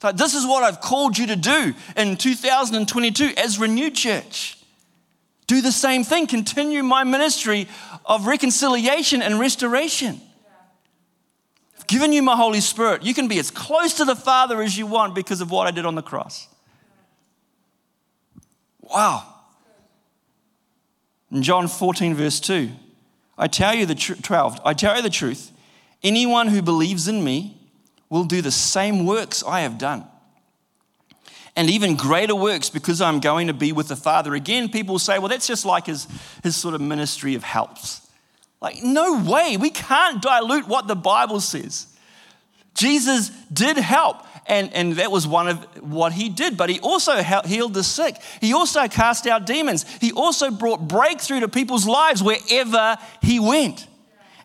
So 0.00 0.12
this 0.12 0.34
is 0.34 0.46
what 0.46 0.62
I've 0.62 0.80
called 0.80 1.18
you 1.18 1.26
to 1.26 1.36
do 1.36 1.74
in 1.96 2.16
2022 2.16 3.34
as 3.36 3.58
Renew 3.58 3.90
Church. 3.90 4.56
Do 5.46 5.60
the 5.60 5.72
same 5.72 6.04
thing, 6.04 6.26
continue 6.26 6.82
my 6.82 7.04
ministry 7.04 7.68
of 8.06 8.26
reconciliation 8.26 9.20
and 9.20 9.38
restoration. 9.38 10.20
I've 11.76 11.86
given 11.86 12.12
you 12.12 12.22
my 12.22 12.36
Holy 12.36 12.60
Spirit. 12.60 13.02
You 13.02 13.12
can 13.14 13.28
be 13.28 13.38
as 13.38 13.50
close 13.50 13.94
to 13.94 14.04
the 14.04 14.16
Father 14.16 14.62
as 14.62 14.78
you 14.78 14.86
want 14.86 15.14
because 15.14 15.40
of 15.40 15.50
what 15.50 15.66
I 15.66 15.70
did 15.70 15.84
on 15.84 15.96
the 15.96 16.02
cross. 16.02 16.48
Wow. 18.80 19.39
In 21.30 21.42
John 21.42 21.68
14, 21.68 22.14
verse 22.14 22.40
2, 22.40 22.70
I 23.38 23.46
tell 23.46 23.74
you 23.74 23.86
the 23.86 23.94
tr- 23.94 24.14
12, 24.14 24.60
I 24.64 24.74
tell 24.74 24.96
you 24.96 25.02
the 25.02 25.10
truth. 25.10 25.52
Anyone 26.02 26.48
who 26.48 26.62
believes 26.62 27.08
in 27.08 27.22
me 27.22 27.56
will 28.08 28.24
do 28.24 28.42
the 28.42 28.50
same 28.50 29.06
works 29.06 29.42
I 29.46 29.60
have 29.60 29.78
done. 29.78 30.04
And 31.56 31.68
even 31.68 31.96
greater 31.96 32.34
works 32.34 32.70
because 32.70 33.00
I'm 33.00 33.20
going 33.20 33.48
to 33.48 33.54
be 33.54 33.72
with 33.72 33.88
the 33.88 33.96
Father. 33.96 34.34
Again, 34.34 34.68
people 34.68 34.98
say, 34.98 35.18
well, 35.18 35.28
that's 35.28 35.46
just 35.46 35.64
like 35.64 35.86
his, 35.86 36.06
his 36.42 36.56
sort 36.56 36.74
of 36.74 36.80
ministry 36.80 37.34
of 37.34 37.42
helps. 37.42 38.08
Like, 38.60 38.82
no 38.82 39.22
way. 39.22 39.56
We 39.56 39.70
can't 39.70 40.22
dilute 40.22 40.68
what 40.68 40.86
the 40.86 40.96
Bible 40.96 41.40
says. 41.40 41.86
Jesus 42.74 43.30
did 43.52 43.76
help 43.76 44.24
and, 44.50 44.74
and 44.74 44.94
that 44.94 45.12
was 45.12 45.28
one 45.28 45.46
of 45.46 45.58
what 45.80 46.12
he 46.12 46.28
did. 46.28 46.56
But 46.56 46.70
he 46.70 46.80
also 46.80 47.22
healed 47.22 47.72
the 47.72 47.84
sick. 47.84 48.16
He 48.40 48.52
also 48.52 48.88
cast 48.88 49.28
out 49.28 49.46
demons. 49.46 49.86
He 50.00 50.10
also 50.10 50.50
brought 50.50 50.88
breakthrough 50.88 51.40
to 51.40 51.48
people's 51.48 51.86
lives 51.86 52.20
wherever 52.20 52.98
he 53.22 53.38
went. 53.38 53.86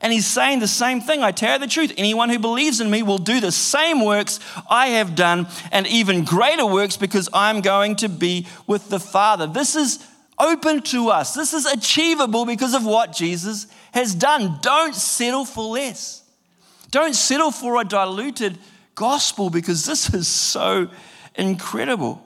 And 0.02 0.14
he's 0.14 0.28
saying 0.28 0.60
the 0.60 0.68
same 0.68 1.02
thing. 1.02 1.24
I 1.24 1.32
tell 1.32 1.54
you 1.54 1.60
the 1.60 1.68
truth. 1.68 1.92
Anyone 1.98 2.30
who 2.30 2.38
believes 2.38 2.80
in 2.80 2.92
me 2.92 3.02
will 3.02 3.18
do 3.18 3.40
the 3.40 3.52
same 3.52 4.06
works 4.06 4.40
I 4.70 4.90
have 4.90 5.16
done 5.16 5.48
and 5.72 5.88
even 5.88 6.24
greater 6.24 6.68
works 6.68 6.98
because 6.98 7.28
I'm 7.34 7.62
going 7.62 7.96
to 7.98 8.08
be 8.08 8.46
with 8.68 8.90
the 8.90 9.00
Father. 9.00 9.48
This 9.48 9.76
is 9.76 10.06
open 10.38 10.84
to 10.84 11.10
us. 11.10 11.34
This 11.34 11.56
is 11.56 11.66
achievable 11.66 12.46
because 12.46 12.76
of 12.76 12.86
what 12.86 13.12
Jesus 13.12 13.66
has 13.92 14.14
done. 14.14 14.60
Don't 14.62 14.94
settle 14.94 15.46
for 15.46 15.64
less. 15.64 16.22
Don't 16.92 17.16
settle 17.16 17.50
for 17.50 17.82
a 17.82 17.84
diluted 17.84 18.60
gospel 18.96 19.50
because 19.50 19.86
this 19.86 20.14
is 20.14 20.28
so 20.28 20.90
incredible. 21.36 22.22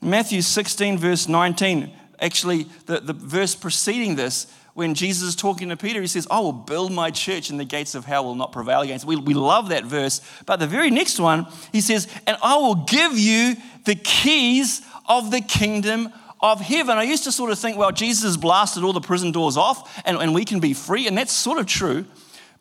Matthew 0.00 0.42
16, 0.42 0.98
verse 0.98 1.28
19, 1.28 1.92
actually, 2.20 2.64
the, 2.86 3.00
the 3.00 3.12
verse 3.12 3.54
preceding 3.54 4.16
this, 4.16 4.52
when 4.74 4.94
Jesus 4.94 5.28
is 5.28 5.36
talking 5.36 5.68
to 5.68 5.76
Peter, 5.76 6.00
he 6.00 6.06
says, 6.06 6.26
I 6.30 6.40
will 6.40 6.52
build 6.52 6.92
my 6.92 7.10
church 7.10 7.50
and 7.50 7.60
the 7.60 7.64
gates 7.64 7.94
of 7.94 8.04
hell 8.04 8.24
will 8.24 8.34
not 8.34 8.52
prevail 8.52 8.80
against 8.80 9.04
it. 9.04 9.08
We, 9.08 9.16
we 9.16 9.34
love 9.34 9.68
that 9.68 9.84
verse. 9.84 10.22
But 10.46 10.56
the 10.56 10.66
very 10.66 10.90
next 10.90 11.20
one, 11.20 11.46
he 11.72 11.80
says, 11.80 12.08
And 12.26 12.38
I 12.42 12.56
will 12.56 12.76
give 12.86 13.18
you 13.18 13.56
the 13.84 13.94
keys 13.94 14.80
of 15.06 15.30
the 15.30 15.42
kingdom 15.42 16.10
of 16.40 16.60
heaven. 16.60 16.96
I 16.96 17.02
used 17.02 17.24
to 17.24 17.32
sort 17.32 17.50
of 17.50 17.58
think, 17.58 17.76
well, 17.76 17.92
Jesus 17.92 18.36
blasted 18.36 18.82
all 18.82 18.94
the 18.94 19.00
prison 19.00 19.30
doors 19.30 19.56
off 19.56 20.02
and, 20.06 20.16
and 20.16 20.34
we 20.34 20.44
can 20.44 20.58
be 20.58 20.72
free. 20.72 21.06
And 21.06 21.16
that's 21.16 21.32
sort 21.32 21.58
of 21.58 21.66
true. 21.66 22.06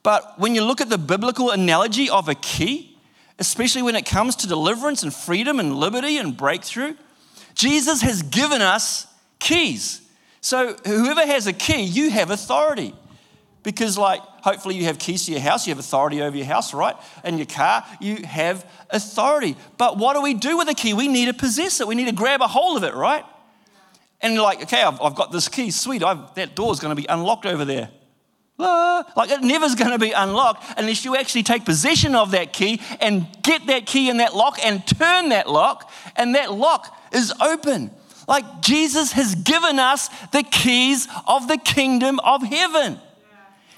But 0.04 0.38
when 0.38 0.54
you 0.54 0.64
look 0.64 0.82
at 0.82 0.90
the 0.90 0.98
biblical 0.98 1.52
analogy 1.52 2.10
of 2.10 2.28
a 2.28 2.36
key, 2.36 2.91
especially 3.42 3.82
when 3.82 3.96
it 3.96 4.06
comes 4.06 4.36
to 4.36 4.48
deliverance 4.48 5.02
and 5.02 5.12
freedom 5.12 5.60
and 5.60 5.76
liberty 5.76 6.18
and 6.18 6.38
breakthrough. 6.38 6.94
Jesus 7.56 8.04
has 8.04 8.22
given 8.22 8.62
us 8.62 9.08
keys. 9.40 10.00
So, 10.42 10.76
whoever 10.86 11.26
has 11.26 11.48
a 11.48 11.54
key, 11.54 11.82
you 11.82 12.12
have 12.12 12.30
authority. 12.30 12.94
Because, 13.64 13.98
like, 13.98 14.22
hopefully 14.22 14.76
you 14.76 14.84
have 14.84 15.00
keys 15.00 15.26
to 15.26 15.32
your 15.32 15.42
house, 15.42 15.66
you 15.66 15.72
have 15.72 15.80
authority 15.80 16.22
over 16.22 16.38
your 16.38 16.46
house, 16.46 16.72
right? 16.72 16.96
And 17.24 17.38
your 17.40 17.48
car, 17.48 17.84
you 18.00 18.18
have 18.26 18.64
authority. 18.92 19.56
But 19.76 19.98
what 19.98 20.14
do 20.14 20.22
we 20.22 20.36
do 20.36 20.60
with 20.60 20.70
a 20.70 20.76
key? 20.76 20.94
We 20.94 21.08
need 21.08 21.26
to 21.26 21.34
possess 21.34 21.82
it, 21.82 21.88
we 21.88 21.96
need 21.96 22.10
to 22.10 22.16
grab 22.16 22.42
a 22.42 22.48
hold 22.48 22.78
of 22.78 22.84
it, 22.84 22.94
right? 22.94 23.26
And 24.22 24.36
you're 24.36 24.44
like, 24.44 24.62
okay, 24.62 24.84
I've, 24.84 25.02
I've 25.02 25.16
got 25.16 25.32
this 25.32 25.50
key, 25.50 25.72
sweet, 25.72 26.04
I've, 26.04 26.36
that 26.36 26.56
door's 26.56 26.80
gonna 26.80 26.94
be 26.94 27.08
unlocked 27.08 27.48
over 27.48 27.66
there. 27.66 27.90
Ah, 28.62 29.12
like 29.16 29.30
it 29.30 29.42
never's 29.42 29.76
going 29.76 29.92
to 29.92 30.00
be 30.00 30.12
unlocked 30.12 30.64
unless 30.78 31.04
you 31.04 31.16
actually 31.16 31.44
take 31.44 31.66
possession 31.66 32.16
of 32.16 32.32
that 32.32 32.54
key 32.54 32.82
and 33.00 33.26
get 33.42 33.66
that 33.68 33.86
key 33.86 34.10
in 34.10 34.18
that 34.18 34.36
lock 34.36 34.60
and 34.64 34.86
turn 34.86 35.30
that 35.30 35.50
lock, 35.50 35.92
and 36.16 36.36
that 36.36 36.54
lock 36.54 36.96
is 37.12 37.34
open. 37.42 37.92
Like 38.28 38.62
Jesus 38.62 39.14
has 39.14 39.36
given 39.36 39.80
us 39.80 40.10
the 40.32 40.44
keys 40.44 41.08
of 41.28 41.48
the 41.48 41.58
kingdom 41.58 42.20
of 42.20 42.44
heaven. 42.44 43.00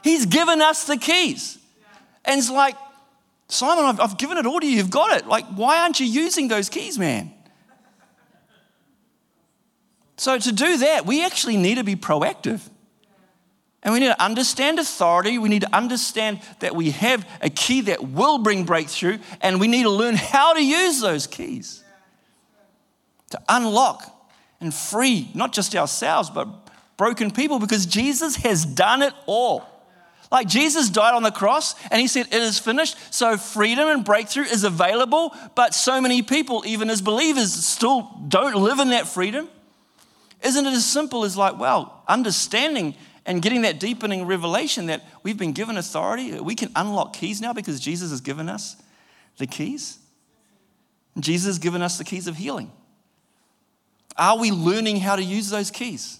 He's 0.03 0.25
given 0.25 0.61
us 0.61 0.85
the 0.85 0.97
keys. 0.97 1.57
And 2.25 2.37
it's 2.37 2.51
like, 2.51 2.75
Simon, 3.47 3.85
I've, 3.85 3.99
I've 3.99 4.17
given 4.17 4.37
it 4.37 4.45
all 4.45 4.59
to 4.59 4.67
you. 4.67 4.77
You've 4.77 4.89
got 4.89 5.17
it. 5.17 5.27
Like, 5.27 5.45
why 5.45 5.79
aren't 5.79 5.99
you 5.99 6.05
using 6.05 6.47
those 6.47 6.69
keys, 6.69 6.97
man? 6.97 7.31
So, 10.17 10.37
to 10.37 10.51
do 10.51 10.77
that, 10.77 11.05
we 11.05 11.25
actually 11.25 11.57
need 11.57 11.75
to 11.75 11.83
be 11.83 11.95
proactive. 11.95 12.61
And 13.83 13.93
we 13.93 13.99
need 13.99 14.07
to 14.07 14.21
understand 14.21 14.79
authority. 14.79 15.37
We 15.37 15.49
need 15.49 15.61
to 15.61 15.75
understand 15.75 16.39
that 16.59 16.75
we 16.75 16.91
have 16.91 17.27
a 17.41 17.49
key 17.49 17.81
that 17.81 18.03
will 18.03 18.37
bring 18.37 18.63
breakthrough, 18.63 19.19
and 19.41 19.59
we 19.59 19.67
need 19.67 19.83
to 19.83 19.89
learn 19.89 20.15
how 20.15 20.53
to 20.53 20.63
use 20.63 21.01
those 21.01 21.27
keys 21.27 21.83
to 23.31 23.41
unlock 23.49 24.09
and 24.61 24.73
free 24.73 25.29
not 25.33 25.51
just 25.51 25.75
ourselves, 25.75 26.29
but 26.29 26.47
broken 26.97 27.31
people 27.31 27.59
because 27.59 27.85
Jesus 27.85 28.37
has 28.37 28.65
done 28.65 29.01
it 29.01 29.13
all. 29.25 29.67
Like 30.31 30.47
Jesus 30.47 30.89
died 30.89 31.13
on 31.13 31.21
the 31.21 31.31
cross 31.31 31.75
and 31.91 32.01
he 32.01 32.07
said, 32.07 32.27
It 32.27 32.41
is 32.41 32.57
finished. 32.57 32.97
So 33.13 33.37
freedom 33.37 33.87
and 33.87 34.03
breakthrough 34.03 34.45
is 34.45 34.63
available, 34.63 35.35
but 35.55 35.75
so 35.75 36.01
many 36.01 36.23
people, 36.23 36.63
even 36.65 36.89
as 36.89 37.01
believers, 37.01 37.53
still 37.53 38.09
don't 38.27 38.55
live 38.55 38.79
in 38.79 38.89
that 38.89 39.07
freedom. 39.07 39.47
Isn't 40.43 40.65
it 40.65 40.73
as 40.73 40.85
simple 40.85 41.23
as 41.23 41.37
like, 41.37 41.59
well, 41.59 42.03
understanding 42.07 42.95
and 43.25 43.41
getting 43.41 43.61
that 43.61 43.79
deepening 43.79 44.25
revelation 44.25 44.87
that 44.87 45.03
we've 45.23 45.37
been 45.37 45.53
given 45.53 45.77
authority. 45.77 46.39
We 46.39 46.55
can 46.55 46.69
unlock 46.75 47.13
keys 47.13 47.41
now 47.41 47.53
because 47.53 47.79
Jesus 47.79 48.11
has 48.11 48.21
given 48.21 48.49
us 48.49 48.75
the 49.37 49.47
keys. 49.47 49.99
Jesus 51.19 51.47
has 51.47 51.59
given 51.59 51.81
us 51.81 51.97
the 51.97 52.03
keys 52.03 52.27
of 52.27 52.35
healing. 52.35 52.71
Are 54.17 54.37
we 54.37 54.51
learning 54.51 54.97
how 54.97 55.15
to 55.15 55.23
use 55.23 55.49
those 55.49 55.71
keys? 55.71 56.19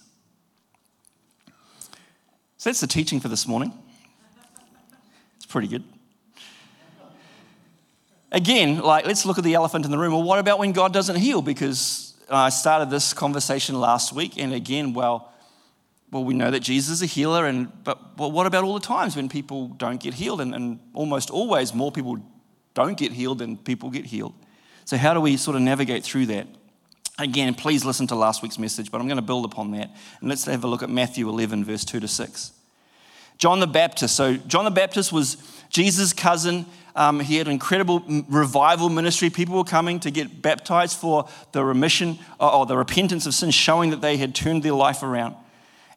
So 2.56 2.70
that's 2.70 2.80
the 2.80 2.86
teaching 2.86 3.20
for 3.20 3.28
this 3.28 3.46
morning. 3.46 3.72
It's 5.36 5.46
pretty 5.46 5.68
good. 5.68 5.84
again, 8.32 8.80
like, 8.80 9.06
let's 9.06 9.24
look 9.24 9.38
at 9.38 9.44
the 9.44 9.54
elephant 9.54 9.84
in 9.84 9.90
the 9.90 9.98
room. 9.98 10.12
Well, 10.12 10.22
what 10.22 10.38
about 10.38 10.58
when 10.58 10.72
God 10.72 10.92
doesn't 10.92 11.16
heal? 11.16 11.42
Because 11.42 12.14
I 12.30 12.48
started 12.48 12.90
this 12.90 13.12
conversation 13.12 13.78
last 13.80 14.12
week, 14.12 14.38
and 14.38 14.52
again, 14.52 14.92
well, 14.92 15.32
well, 16.14 16.22
we 16.22 16.32
know 16.32 16.52
that 16.52 16.60
Jesus 16.60 16.90
is 16.92 17.02
a 17.02 17.06
healer, 17.06 17.44
and 17.44 17.72
but 17.82 18.16
what 18.16 18.46
about 18.46 18.62
all 18.62 18.74
the 18.74 18.86
times 18.86 19.16
when 19.16 19.28
people 19.28 19.66
don't 19.66 19.98
get 19.98 20.14
healed? 20.14 20.40
And, 20.40 20.54
and 20.54 20.78
almost 20.92 21.28
always, 21.28 21.74
more 21.74 21.90
people 21.90 22.18
don't 22.72 22.96
get 22.96 23.10
healed 23.10 23.40
than 23.40 23.56
people 23.56 23.90
get 23.90 24.06
healed. 24.06 24.32
So, 24.84 24.96
how 24.96 25.12
do 25.12 25.20
we 25.20 25.36
sort 25.36 25.56
of 25.56 25.62
navigate 25.62 26.04
through 26.04 26.26
that? 26.26 26.46
Again, 27.18 27.52
please 27.54 27.84
listen 27.84 28.06
to 28.06 28.14
last 28.14 28.44
week's 28.44 28.60
message, 28.60 28.92
but 28.92 29.00
I'm 29.00 29.08
going 29.08 29.16
to 29.16 29.22
build 29.22 29.44
upon 29.44 29.72
that. 29.72 29.90
And 30.20 30.28
let's 30.28 30.44
have 30.44 30.62
a 30.62 30.68
look 30.68 30.84
at 30.84 30.88
Matthew 30.88 31.28
11, 31.28 31.64
verse 31.64 31.84
2 31.84 31.98
to 31.98 32.06
6. 32.06 32.52
John 33.36 33.58
the 33.58 33.66
Baptist. 33.66 34.14
So, 34.14 34.36
John 34.36 34.64
the 34.64 34.70
Baptist 34.70 35.12
was 35.12 35.36
Jesus' 35.68 36.12
cousin. 36.12 36.64
Um, 36.94 37.18
he 37.18 37.38
had 37.38 37.48
an 37.48 37.52
incredible 37.54 38.04
revival 38.28 38.88
ministry. 38.88 39.30
People 39.30 39.56
were 39.56 39.64
coming 39.64 39.98
to 39.98 40.12
get 40.12 40.42
baptized 40.42 40.96
for 40.96 41.28
the 41.50 41.64
remission 41.64 42.20
uh, 42.38 42.56
or 42.56 42.66
the 42.66 42.76
repentance 42.76 43.26
of 43.26 43.34
sin, 43.34 43.50
showing 43.50 43.90
that 43.90 44.00
they 44.00 44.16
had 44.16 44.32
turned 44.32 44.62
their 44.62 44.74
life 44.74 45.02
around. 45.02 45.34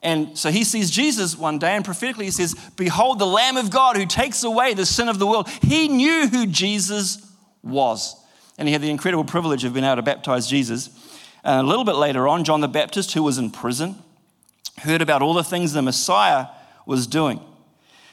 And 0.04 0.38
so 0.38 0.52
he 0.52 0.64
sees 0.64 0.92
Jesus 0.92 1.38
one 1.38 1.58
day, 1.60 1.76
and 1.76 1.84
prophetically 1.84 2.26
he 2.26 2.32
says, 2.32 2.54
Behold, 2.76 3.20
the 3.20 3.26
Lamb 3.26 3.58
of 3.58 3.72
God 3.72 3.98
who 3.98 4.06
takes 4.06 4.44
away 4.44 4.74
the 4.74 4.86
sin 4.86 5.10
of 5.10 5.20
the 5.20 5.26
world. 5.26 5.50
He 5.62 5.88
knew 5.88 6.28
who 6.28 6.46
Jesus 6.46 7.26
was. 7.64 8.16
And 8.58 8.68
he 8.68 8.74
had 8.74 8.82
the 8.82 8.90
incredible 8.90 9.24
privilege 9.24 9.64
of 9.64 9.74
being 9.74 9.86
able 9.86 9.98
to 9.98 10.02
baptize 10.02 10.48
Jesus. 10.48 10.90
A 11.44 11.64
little 11.64 11.84
bit 11.84 11.96
later 11.96 12.28
on, 12.28 12.44
John 12.44 12.62
the 12.62 12.68
Baptist, 12.68 13.14
who 13.14 13.24
was 13.24 13.38
in 13.38 13.52
prison, 13.52 13.96
heard 14.80 15.02
about 15.02 15.22
all 15.22 15.34
the 15.34 15.44
things 15.44 15.74
the 15.74 15.82
Messiah 15.82 16.48
was 16.86 17.08
doing. 17.08 17.40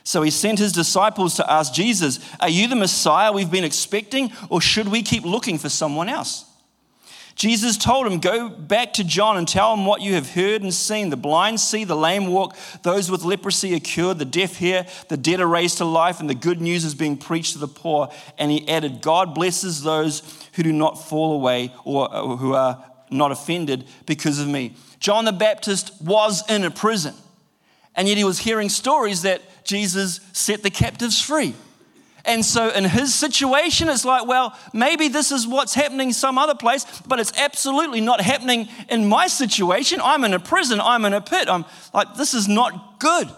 So 0.05 0.23
he 0.23 0.31
sent 0.31 0.59
his 0.59 0.73
disciples 0.73 1.35
to 1.37 1.51
ask 1.51 1.73
Jesus, 1.73 2.21
Are 2.39 2.49
you 2.49 2.69
the 2.69 2.77
Messiah 2.77 3.33
we've 3.33 3.51
been 3.51 3.65
expecting, 3.65 4.33
or 4.51 4.61
should 4.61 4.89
we 4.89 5.03
keep 5.03 5.25
looking 5.25 5.59
for 5.59 5.71
someone 5.71 6.09
else? 6.09 6.45
Jesus 7.35 7.77
told 7.77 8.07
him, 8.07 8.21
Go 8.21 8.49
back 8.49 8.93
to 8.95 9.05
John 9.05 9.37
and 9.37 9.47
tell 9.47 9.75
him 9.75 9.87
what 9.87 10.01
you 10.01 10.15
have 10.15 10.31
heard 10.31 10.63
and 10.63 10.73
seen. 10.73 11.11
The 11.11 11.17
blind 11.17 11.59
see, 11.61 11.85
the 11.85 11.97
lame 11.97 12.29
walk, 12.29 12.57
those 12.83 13.11
with 13.11 13.25
leprosy 13.25 13.75
are 13.75 13.81
cured, 13.81 14.19
the 14.19 14.25
deaf 14.25 14.57
hear, 14.57 14.87
the 15.09 15.17
dead 15.17 15.41
are 15.41 15.47
raised 15.47 15.79
to 15.79 15.85
life, 15.85 16.21
and 16.21 16.31
the 16.31 16.35
good 16.35 16.61
news 16.61 16.85
is 16.85 16.95
being 16.95 17.17
preached 17.17 17.55
to 17.55 17.59
the 17.59 17.69
poor. 17.69 18.09
And 18.39 18.51
he 18.51 18.69
added, 18.69 19.03
God 19.03 19.35
blesses 19.35 19.83
those 19.83 20.23
who 20.55 20.63
do 20.63 20.73
not 20.73 20.93
fall 21.03 21.35
away 21.35 21.73
or 21.85 22.09
uh, 22.15 22.37
who 22.37 22.55
are 22.55 22.85
not 23.11 23.33
offended 23.33 23.85
because 24.07 24.39
of 24.39 24.47
me. 24.47 24.77
John 25.01 25.25
the 25.25 25.33
Baptist 25.33 26.01
was 26.01 26.49
in 26.49 26.65
a 26.65 26.71
prison, 26.71 27.15
and 27.97 28.07
yet 28.09 28.17
he 28.17 28.25
was 28.25 28.39
hearing 28.39 28.69
stories 28.69 29.23
that 29.23 29.43
Jesus 29.65 30.21
set 30.33 30.63
the 30.63 30.71
captives 30.71 31.21
free. 31.21 31.55
And 32.27 32.45
so, 32.45 32.71
in 32.71 32.85
his 32.85 33.15
situation, 33.15 33.89
it's 33.89 34.05
like, 34.05 34.27
well, 34.27 34.59
maybe 34.73 35.09
this 35.09 35.31
is 35.31 35.47
what's 35.47 35.75
happening 35.75 36.13
some 36.13 36.39
other 36.39 36.55
place, 36.55 36.87
but 37.07 37.21
it's 37.21 37.37
absolutely 37.39 38.01
not 38.01 38.21
happening 38.21 38.69
in 38.89 39.07
my 39.07 39.27
situation. 39.27 40.01
I'm 40.03 40.25
in 40.25 40.33
a 40.33 40.41
prison, 40.41 40.81
I'm 40.81 41.05
in 41.05 41.13
a 41.13 41.21
pit. 41.21 41.49
I'm 41.49 41.67
like, 41.93 42.15
this 42.15 42.33
is 42.33 42.49
not 42.49 42.99
good. 42.99 43.29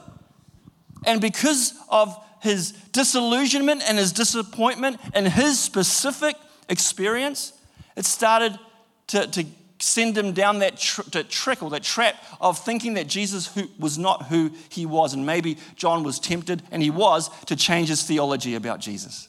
And 1.04 1.20
because 1.20 1.74
of 1.88 2.16
his 2.40 2.72
disillusionment 2.92 3.82
and 3.88 3.98
his 3.98 4.12
disappointment 4.12 5.00
and 5.14 5.26
his 5.26 5.58
specific 5.58 6.36
experience, 6.68 7.52
it 7.96 8.04
started 8.04 8.56
to, 9.08 9.26
to 9.26 9.46
send 9.86 10.18
him 10.18 10.32
down 10.32 10.58
that, 10.58 10.76
tr- 10.76 11.08
that 11.12 11.30
trick 11.30 11.62
or 11.62 11.70
that 11.70 11.82
trap 11.82 12.16
of 12.40 12.58
thinking 12.58 12.94
that 12.94 13.06
Jesus 13.06 13.54
who, 13.54 13.68
was 13.78 13.96
not 13.96 14.26
who 14.26 14.50
he 14.68 14.84
was. 14.84 15.14
And 15.14 15.24
maybe 15.24 15.58
John 15.76 16.02
was 16.02 16.18
tempted, 16.18 16.62
and 16.70 16.82
he 16.82 16.90
was, 16.90 17.28
to 17.44 17.56
change 17.56 17.88
his 17.88 18.02
theology 18.02 18.56
about 18.56 18.80
Jesus. 18.80 19.28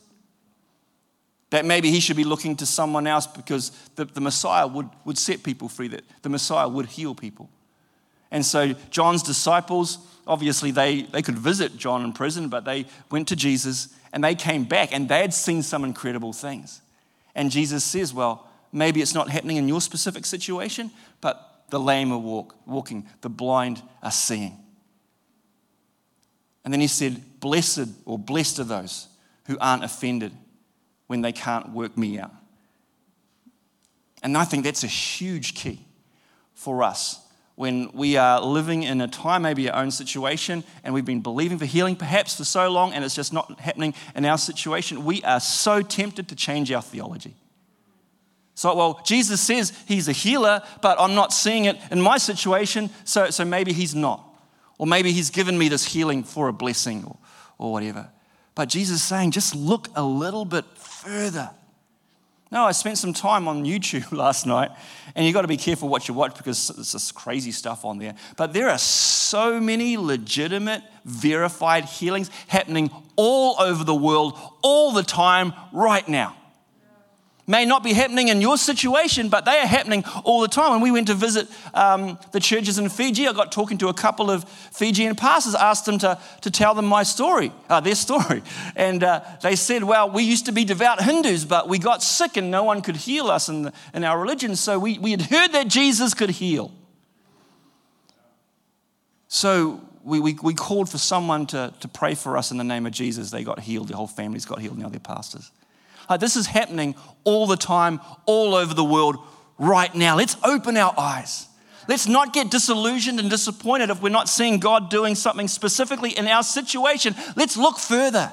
That 1.52 1.64
maybe 1.64 1.92
he 1.92 2.00
should 2.00 2.18
be 2.18 2.24
looking 2.24 2.56
to 2.58 2.66
someone 2.66 3.08
else 3.08 3.28
because 3.28 3.70
the, 3.96 4.06
the 4.06 4.20
Messiah 4.20 4.68
would, 4.68 4.90
would 5.06 5.18
set 5.18 5.44
people 5.44 5.70
free, 5.70 5.88
that 5.90 6.04
the 6.24 6.30
Messiah 6.30 6.68
would 6.68 6.88
heal 6.88 7.14
people. 7.14 7.50
And 8.32 8.46
so 8.46 8.74
John's 8.90 9.24
disciples, 9.24 10.00
obviously, 10.26 10.72
they, 10.72 11.04
they 11.04 11.22
could 11.22 11.38
visit 11.38 11.78
John 11.78 12.04
in 12.04 12.12
prison, 12.12 12.50
but 12.50 12.66
they 12.66 12.88
went 13.10 13.28
to 13.30 13.36
Jesus 13.36 13.90
and 14.12 14.24
they 14.24 14.36
came 14.36 14.66
back 14.66 14.92
and 14.92 15.08
they 15.08 15.20
had 15.20 15.34
seen 15.34 15.62
some 15.62 15.86
incredible 15.86 16.34
things. 16.34 16.82
And 17.36 17.52
Jesus 17.52 17.84
says, 17.84 18.14
Well, 18.14 18.47
Maybe 18.72 19.02
it's 19.02 19.14
not 19.14 19.30
happening 19.30 19.58
in 19.58 19.68
your 19.68 19.82
specific 19.82 20.26
situation, 20.26 20.92
but 21.22 21.66
the 21.70 21.80
lame 21.80 22.12
are 22.12 22.18
walk, 22.18 22.56
walking, 22.66 23.08
the 23.22 23.30
blind 23.30 23.82
are 24.02 24.12
seeing. 24.12 24.58
And 26.64 26.74
then 26.74 26.82
he 26.82 26.88
said, 26.88 27.40
Blessed 27.40 27.90
or 28.06 28.20
blessed 28.20 28.60
are 28.60 28.66
those 28.66 29.08
who 29.46 29.58
aren't 29.60 29.84
offended 29.84 30.34
when 31.08 31.22
they 31.22 31.32
can't 31.32 31.70
work 31.72 31.98
me 31.98 32.20
out. 32.20 32.34
And 34.22 34.38
I 34.38 34.44
think 34.44 34.64
that's 34.64 34.84
a 34.84 34.88
huge 34.88 35.54
key 35.54 35.86
for 36.54 36.84
us 36.84 37.22
when 37.58 37.90
we 37.92 38.18
are 38.18 38.40
living 38.40 38.84
in 38.84 39.02
a 39.02 39.08
time, 39.08 39.42
maybe 39.42 39.68
our 39.68 39.82
own 39.82 39.90
situation, 39.90 40.64
and 40.84 40.94
we've 40.94 41.06
been 41.06 41.22
believing 41.22 41.58
for 41.58 41.66
healing 41.66 41.96
perhaps 41.96 42.36
for 42.36 42.44
so 42.44 42.70
long, 42.70 42.94
and 42.94 43.04
it's 43.04 43.16
just 43.16 43.34
not 43.34 43.60
happening 43.60 43.96
in 44.16 44.26
our 44.26 44.38
situation. 44.38 45.04
We 45.04 45.24
are 45.24 45.40
so 45.40 45.82
tempted 45.82 46.28
to 46.28 46.36
change 46.36 46.72
our 46.72 46.84
theology. 46.84 47.34
So, 48.58 48.74
well, 48.74 49.00
Jesus 49.06 49.40
says 49.40 49.72
he's 49.88 50.08
a 50.08 50.12
healer, 50.12 50.64
but 50.82 51.00
I'm 51.00 51.14
not 51.14 51.32
seeing 51.32 51.66
it 51.66 51.78
in 51.92 52.02
my 52.02 52.18
situation, 52.18 52.90
so, 53.04 53.30
so 53.30 53.46
maybe 53.46 53.72
he's 53.72 53.94
not. 53.94 54.28
Or 54.80 54.88
maybe 54.88 55.12
he's 55.12 55.30
given 55.30 55.60
me 55.60 55.70
this 55.70 55.86
healing 55.86 56.24
for 56.24 56.48
a 56.48 56.54
blessing 56.54 57.04
or, 57.06 57.18
or 57.60 57.72
whatever. 57.72 58.10
But 58.56 58.70
Jesus 58.70 58.96
is 58.96 59.04
saying, 59.04 59.30
just 59.30 59.56
look 59.56 59.90
a 59.96 60.04
little 60.04 60.44
bit 60.44 60.66
further. 60.76 61.52
No, 62.52 62.64
I 62.64 62.72
spent 62.72 62.98
some 62.98 63.14
time 63.14 63.48
on 63.48 63.64
YouTube 63.64 64.12
last 64.18 64.48
night, 64.48 64.72
and 65.14 65.24
you've 65.24 65.36
got 65.36 65.44
to 65.44 65.48
be 65.48 65.58
careful 65.58 65.88
what 65.88 66.08
you 66.08 66.16
watch 66.16 66.36
because 66.36 66.70
there's 66.70 66.94
this 66.94 67.12
crazy 67.12 67.52
stuff 67.52 67.86
on 67.86 68.00
there. 68.00 68.16
But 68.38 68.54
there 68.54 68.70
are 68.70 68.80
so 68.80 69.60
many 69.62 69.98
legitimate, 69.98 70.82
verified 71.06 71.86
healings 71.86 72.32
happening 72.48 72.90
all 73.18 73.62
over 73.62 73.84
the 73.84 73.94
world, 73.94 74.36
all 74.64 74.94
the 74.94 75.04
time, 75.04 75.54
right 75.72 76.08
now 76.10 76.36
may 77.48 77.64
not 77.64 77.82
be 77.82 77.94
happening 77.94 78.28
in 78.28 78.42
your 78.42 78.58
situation, 78.58 79.30
but 79.30 79.46
they 79.46 79.58
are 79.58 79.66
happening 79.66 80.04
all 80.26 80.42
the 80.42 80.50
time. 80.50 80.72
When 80.72 80.82
we 80.82 80.92
went 80.92 81.08
to 81.08 81.14
visit 81.14 81.48
um, 81.74 82.20
the 82.34 82.42
churches 82.42 82.78
in 82.78 82.90
Fiji, 82.90 83.26
I 83.26 83.32
got 83.32 83.54
talking 83.54 83.78
to 83.78 83.88
a 83.88 83.94
couple 83.94 84.30
of 84.30 84.44
Fijian 84.44 85.16
pastors, 85.16 85.56
asked 85.56 85.86
them 85.86 85.98
to, 86.00 86.20
to 86.42 86.52
tell 86.52 86.74
them 86.74 86.86
my 86.86 87.04
story, 87.04 87.54
uh, 87.70 87.80
their 87.80 87.96
story. 88.08 88.44
And 88.76 89.02
uh, 89.04 89.22
they 89.42 89.56
said, 89.56 89.86
Well, 89.86 90.10
we 90.12 90.24
used 90.24 90.46
to 90.48 90.52
be 90.52 90.66
devout 90.66 91.02
Hindus, 91.02 91.46
but 91.46 91.70
we 91.70 91.80
got 91.80 92.04
sick 92.04 92.36
and 92.36 92.52
no 92.52 92.64
one 92.64 92.82
could 92.82 92.98
heal 92.98 93.28
us 93.28 93.48
in, 93.48 93.64
the, 93.64 93.74
in 93.94 94.04
our 94.04 94.20
religion. 94.20 94.58
So 94.58 94.78
we, 94.78 95.00
we 95.00 95.12
had 95.12 95.22
heard 95.22 95.54
that 95.54 95.70
Jesus 95.70 96.14
could 96.14 96.32
heal. 96.32 96.74
So 99.30 99.82
we, 100.04 100.20
we, 100.20 100.38
we 100.42 100.54
called 100.54 100.90
for 100.90 100.98
someone 100.98 101.48
to, 101.48 101.74
to 101.80 101.88
pray 101.88 102.14
for 102.16 102.38
us 102.38 102.52
in 102.52 102.58
the 102.58 102.64
name 102.64 102.86
of 102.86 102.92
Jesus. 102.92 103.32
They 103.32 103.44
got 103.44 103.62
healed, 103.62 103.88
their 103.88 103.98
whole 103.98 104.08
families 104.08 104.46
got 104.46 104.60
healed, 104.60 104.78
now 104.78 104.90
they're 104.90 105.00
pastors. 105.00 105.52
Like 106.10 106.20
this 106.20 106.36
is 106.36 106.48
happening 106.48 106.96
all 107.24 107.48
the 107.48 107.58
time, 107.58 108.00
all 108.26 108.56
over 108.56 108.74
the 108.74 108.84
world 108.84 109.18
right 109.58 109.94
now. 109.94 110.16
Let's 110.16 110.38
open 110.44 110.78
our 110.78 110.94
eyes. 110.98 111.48
Let's 111.88 112.08
not 112.08 112.34
get 112.34 112.52
disillusioned 112.52 113.20
and 113.20 113.30
disappointed 113.30 113.90
if 113.90 114.02
we're 114.02 114.10
not 114.10 114.28
seeing 114.28 114.60
God 114.60 114.90
doing 114.90 115.16
something 115.16 115.48
specifically 115.48 116.12
in 116.12 116.28
our 116.28 116.44
situation. 116.44 117.16
Let's 117.36 117.56
look 117.56 117.80
further 117.80 118.32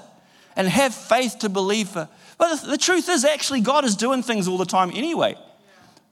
and 0.57 0.69
have 0.69 0.95
faith 0.95 1.39
to 1.41 1.49
believe 1.49 1.89
for. 1.89 2.09
But 2.37 2.63
the 2.63 2.79
truth 2.79 3.09
is, 3.09 3.25
actually, 3.25 3.61
God 3.61 3.85
is 3.85 3.95
doing 3.95 4.23
things 4.23 4.49
all 4.49 4.59
the 4.59 4.65
time 4.65 4.91
anyway. 4.93 5.37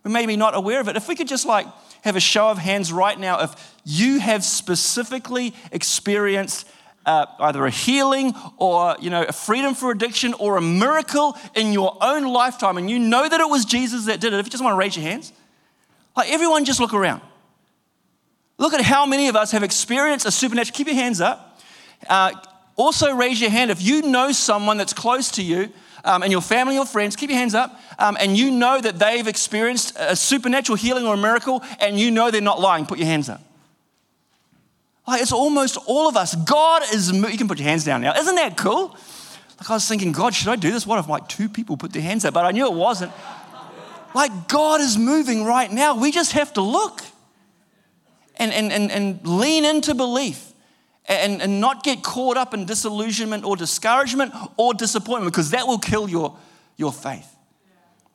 We 0.05 0.12
may 0.12 0.27
be 0.27 0.37
not 0.37 0.55
aware 0.55 0.81
of 0.81 0.88
it. 0.88 0.96
If 0.96 1.09
we 1.09 1.16
could 1.16 1.29
just 1.29 1.46
like 1.46 1.66
have 2.03 2.16
a 2.16 2.20
show 2.20 2.48
of 2.48 2.59
hands 2.59 2.92
right 2.92 3.18
now, 3.18 3.42
if 3.42 3.75
you 3.85 4.20
have 4.20 4.44
specifically 4.44 5.55
experienced 5.70 6.68
uh, 7.06 7.26
either 7.40 7.64
a 7.66 7.70
healing 7.70 8.34
or 8.58 8.96
you 9.00 9.10
know 9.10 9.22
a 9.22 9.32
freedom 9.32 9.74
for 9.74 9.90
addiction 9.90 10.34
or 10.34 10.56
a 10.56 10.60
miracle 10.60 11.36
in 11.54 11.72
your 11.72 11.96
own 12.00 12.24
lifetime. 12.24 12.78
And 12.78 12.90
you 12.90 12.98
know 12.98 13.28
that 13.28 13.40
it 13.40 13.48
was 13.48 13.64
jesus 13.64 14.06
that 14.06 14.20
did 14.20 14.32
it. 14.32 14.40
If 14.40 14.46
you 14.46 14.50
just 14.50 14.62
want 14.62 14.74
to 14.74 14.78
raise 14.78 14.96
your 14.96 15.04
hands. 15.04 15.32
Like 16.16 16.30
everyone 16.30 16.64
just 16.64 16.80
look 16.80 16.92
around. 16.94 17.22
Look 18.58 18.74
at 18.74 18.82
how 18.82 19.06
many 19.06 19.28
of 19.28 19.36
us 19.36 19.52
have 19.52 19.62
experienced 19.62 20.26
a 20.26 20.30
supernatural 20.30 20.76
keep 20.76 20.86
your 20.86 20.96
hands 20.96 21.20
up. 21.20 21.60
Uh, 22.06 22.32
also 22.76 23.14
raise 23.14 23.40
your 23.40 23.50
hand 23.50 23.70
if 23.70 23.82
you 23.82 24.02
know 24.02 24.32
someone 24.32 24.76
that's 24.76 24.92
close 24.92 25.30
to 25.32 25.42
you 25.42 25.68
um, 26.04 26.22
and 26.22 26.32
your 26.32 26.40
family 26.40 26.78
or 26.78 26.86
friends 26.86 27.16
keep 27.16 27.30
your 27.30 27.38
hands 27.38 27.54
up 27.54 27.78
um, 27.98 28.16
and 28.18 28.36
you 28.36 28.50
know 28.50 28.80
that 28.80 28.98
they've 28.98 29.28
experienced 29.28 29.94
a 29.98 30.16
supernatural 30.16 30.76
healing 30.76 31.06
or 31.06 31.14
a 31.14 31.18
miracle 31.18 31.62
and 31.80 31.98
you 31.98 32.10
know 32.10 32.30
they're 32.30 32.40
not 32.40 32.60
lying 32.60 32.86
put 32.86 32.98
your 32.98 33.06
hands 33.06 33.28
up 33.28 33.40
like 35.06 35.20
it's 35.20 35.32
almost 35.32 35.78
all 35.86 36.08
of 36.08 36.16
us. 36.16 36.34
God 36.34 36.82
is, 36.92 37.10
you 37.10 37.38
can 37.38 37.48
put 37.48 37.58
your 37.58 37.68
hands 37.68 37.84
down 37.84 38.02
now. 38.02 38.14
Isn't 38.16 38.36
that 38.36 38.56
cool? 38.56 38.96
Like 39.58 39.70
I 39.70 39.74
was 39.74 39.88
thinking, 39.88 40.12
God, 40.12 40.34
should 40.34 40.48
I 40.48 40.56
do 40.56 40.70
this? 40.70 40.86
What 40.86 40.98
if 40.98 41.08
like 41.08 41.28
two 41.28 41.48
people 41.48 41.76
put 41.76 41.92
their 41.92 42.02
hands 42.02 42.24
up? 42.24 42.34
But 42.34 42.44
I 42.44 42.50
knew 42.50 42.66
it 42.66 42.72
wasn't. 42.72 43.12
Like 44.14 44.48
God 44.48 44.80
is 44.80 44.98
moving 44.98 45.44
right 45.44 45.70
now. 45.70 45.96
We 45.96 46.12
just 46.12 46.32
have 46.32 46.52
to 46.54 46.60
look 46.60 47.02
and, 48.36 48.52
and, 48.52 48.72
and, 48.72 48.90
and 48.90 49.26
lean 49.26 49.64
into 49.64 49.94
belief 49.94 50.52
and, 51.06 51.42
and 51.42 51.60
not 51.60 51.82
get 51.82 52.02
caught 52.02 52.36
up 52.36 52.54
in 52.54 52.64
disillusionment 52.64 53.44
or 53.44 53.56
discouragement 53.56 54.32
or 54.56 54.74
disappointment 54.74 55.32
because 55.32 55.50
that 55.50 55.66
will 55.66 55.78
kill 55.78 56.08
your, 56.08 56.36
your 56.76 56.92
faith. 56.92 57.28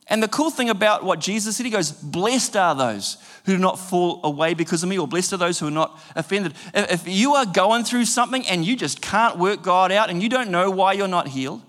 And 0.09 0.23
the 0.23 0.27
cool 0.27 0.49
thing 0.49 0.69
about 0.69 1.03
what 1.03 1.19
Jesus 1.19 1.57
said, 1.57 1.65
he 1.65 1.69
goes, 1.69 1.91
Blessed 1.91 2.55
are 2.55 2.73
those 2.73 3.17
who 3.45 3.53
do 3.53 3.57
not 3.57 3.77
fall 3.77 4.21
away 4.23 4.53
because 4.53 4.81
of 4.81 4.89
me, 4.89 4.97
or 4.97 5.07
blessed 5.07 5.33
are 5.33 5.37
those 5.37 5.59
who 5.59 5.67
are 5.67 5.71
not 5.71 5.99
offended. 6.15 6.53
If 6.73 7.07
you 7.07 7.33
are 7.33 7.45
going 7.45 7.83
through 7.83 8.05
something 8.05 8.47
and 8.47 8.65
you 8.65 8.77
just 8.77 9.01
can't 9.01 9.37
work 9.37 9.61
God 9.63 9.91
out 9.91 10.09
and 10.09 10.23
you 10.23 10.29
don't 10.29 10.49
know 10.49 10.71
why 10.71 10.93
you're 10.93 11.09
not 11.09 11.27
healed, 11.27 11.61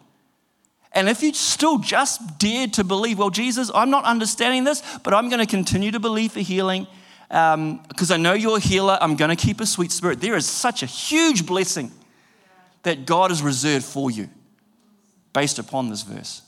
and 0.92 1.08
if 1.08 1.22
you 1.22 1.34
still 1.34 1.78
just 1.78 2.38
dared 2.38 2.74
to 2.74 2.84
believe, 2.84 3.18
well, 3.18 3.30
Jesus, 3.30 3.70
I'm 3.74 3.90
not 3.90 4.04
understanding 4.04 4.64
this, 4.64 4.82
but 5.04 5.14
I'm 5.14 5.28
going 5.28 5.40
to 5.40 5.46
continue 5.46 5.90
to 5.90 6.00
believe 6.00 6.32
for 6.32 6.40
healing 6.40 6.86
because 7.28 8.10
um, 8.10 8.12
I 8.12 8.16
know 8.16 8.32
you're 8.32 8.56
a 8.56 8.60
healer, 8.60 8.96
I'm 9.00 9.14
going 9.16 9.28
to 9.28 9.36
keep 9.36 9.60
a 9.60 9.66
sweet 9.66 9.92
spirit. 9.92 10.20
There 10.20 10.34
is 10.34 10.46
such 10.46 10.82
a 10.82 10.86
huge 10.86 11.44
blessing 11.44 11.92
that 12.84 13.04
God 13.04 13.30
has 13.30 13.42
reserved 13.42 13.84
for 13.84 14.10
you 14.10 14.30
based 15.34 15.58
upon 15.58 15.90
this 15.90 16.02
verse. 16.02 16.42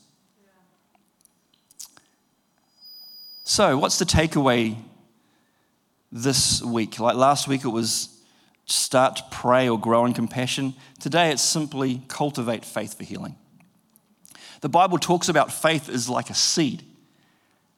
So, 3.51 3.77
what's 3.77 3.99
the 3.99 4.05
takeaway 4.05 4.77
this 6.13 6.63
week? 6.63 7.01
Like 7.01 7.17
last 7.17 7.49
week, 7.49 7.65
it 7.65 7.71
was 7.71 8.23
start 8.67 9.17
to 9.17 9.25
pray 9.33 9.69
or 9.69 9.77
grow 9.77 10.05
in 10.05 10.15
compassion. 10.15 10.75
Today, 11.01 11.33
it's 11.33 11.43
simply 11.43 12.01
cultivate 12.07 12.65
faith 12.65 12.97
for 12.97 13.03
healing. 13.03 13.35
The 14.61 14.69
Bible 14.69 14.99
talks 14.99 15.29
about 15.29 15.53
faith 15.53 15.89
as 15.89 16.09
like 16.09 16.31
a 16.31 16.35
seed. 16.35 16.85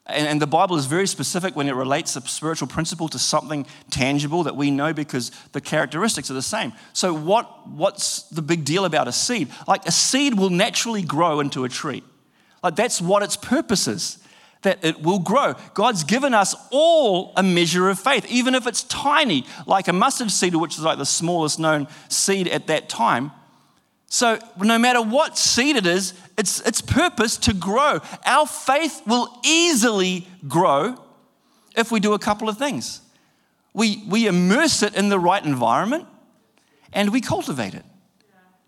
And, 0.05 0.43
the 0.43 0.47
Bible 0.47 0.77
is 0.77 0.85
very 0.85 1.07
specific 1.07 1.57
when 1.57 1.71
it 1.71 1.75
relates 1.75 2.17
a 2.17 2.21
spiritual 2.21 2.69
principle 2.69 3.09
to 3.09 3.19
something 3.19 3.65
tangible 3.89 4.43
that 4.43 4.57
we 4.57 4.71
know 4.71 4.93
because 4.93 5.31
the 5.53 5.63
characteristics 5.63 6.31
are 6.31 6.35
the 6.35 6.43
same. 6.43 6.75
So, 6.93 7.15
what, 7.15 7.67
what's 7.67 8.25
the 8.25 8.43
big 8.43 8.67
deal 8.67 8.85
about 8.85 9.09
a 9.09 9.13
seed? 9.13 9.49
Like, 9.67 9.87
a 9.87 9.91
seed 9.91 10.39
will 10.39 10.51
naturally 10.51 11.01
grow 11.01 11.41
into 11.41 11.65
a 11.65 11.71
tree. 11.71 12.03
Like, 12.63 12.77
that's 12.77 13.01
what 13.01 13.23
its 13.23 13.39
purpose 13.39 13.89
is, 13.89 14.19
that 14.63 14.85
it 14.85 15.03
will 15.03 15.19
grow. 15.19 15.55
God's 15.75 16.05
given 16.05 16.35
us 16.35 16.55
all 16.71 17.33
a 17.37 17.43
measure 17.43 17.89
of 17.89 17.99
faith, 17.99 18.27
even 18.31 18.55
if 18.55 18.67
it's 18.67 18.85
tiny, 18.85 19.45
like 19.67 19.89
a 19.89 19.93
mustard 19.93 20.31
seed, 20.31 20.55
which 20.55 20.75
is 20.75 20.83
like 20.83 20.99
the 20.99 21.07
smallest 21.07 21.59
known 21.59 21.89
seed 22.09 22.49
at 22.49 22.69
that 22.69 22.89
time. 22.89 23.33
So, 24.07 24.39
no 24.59 24.79
matter 24.79 25.01
what 25.01 25.39
seed 25.39 25.77
it 25.77 25.87
is, 25.87 26.13
it's 26.37 26.61
its 26.61 26.83
purpose 26.83 27.39
to 27.39 27.55
grow. 27.55 28.01
Our 28.27 28.47
faith 28.47 29.01
will 29.07 29.29
easily 29.43 30.27
grow 30.47 31.03
if 31.75 31.91
we 31.91 31.99
do 31.99 32.13
a 32.13 32.19
couple 32.19 32.49
of 32.49 32.59
things. 32.59 33.01
We, 33.73 34.05
we 34.07 34.27
immerse 34.27 34.83
it 34.83 34.95
in 34.95 35.09
the 35.09 35.19
right 35.19 35.43
environment 35.43 36.07
and 36.93 37.11
we 37.11 37.23
cultivate 37.23 37.75
it. 37.75 37.85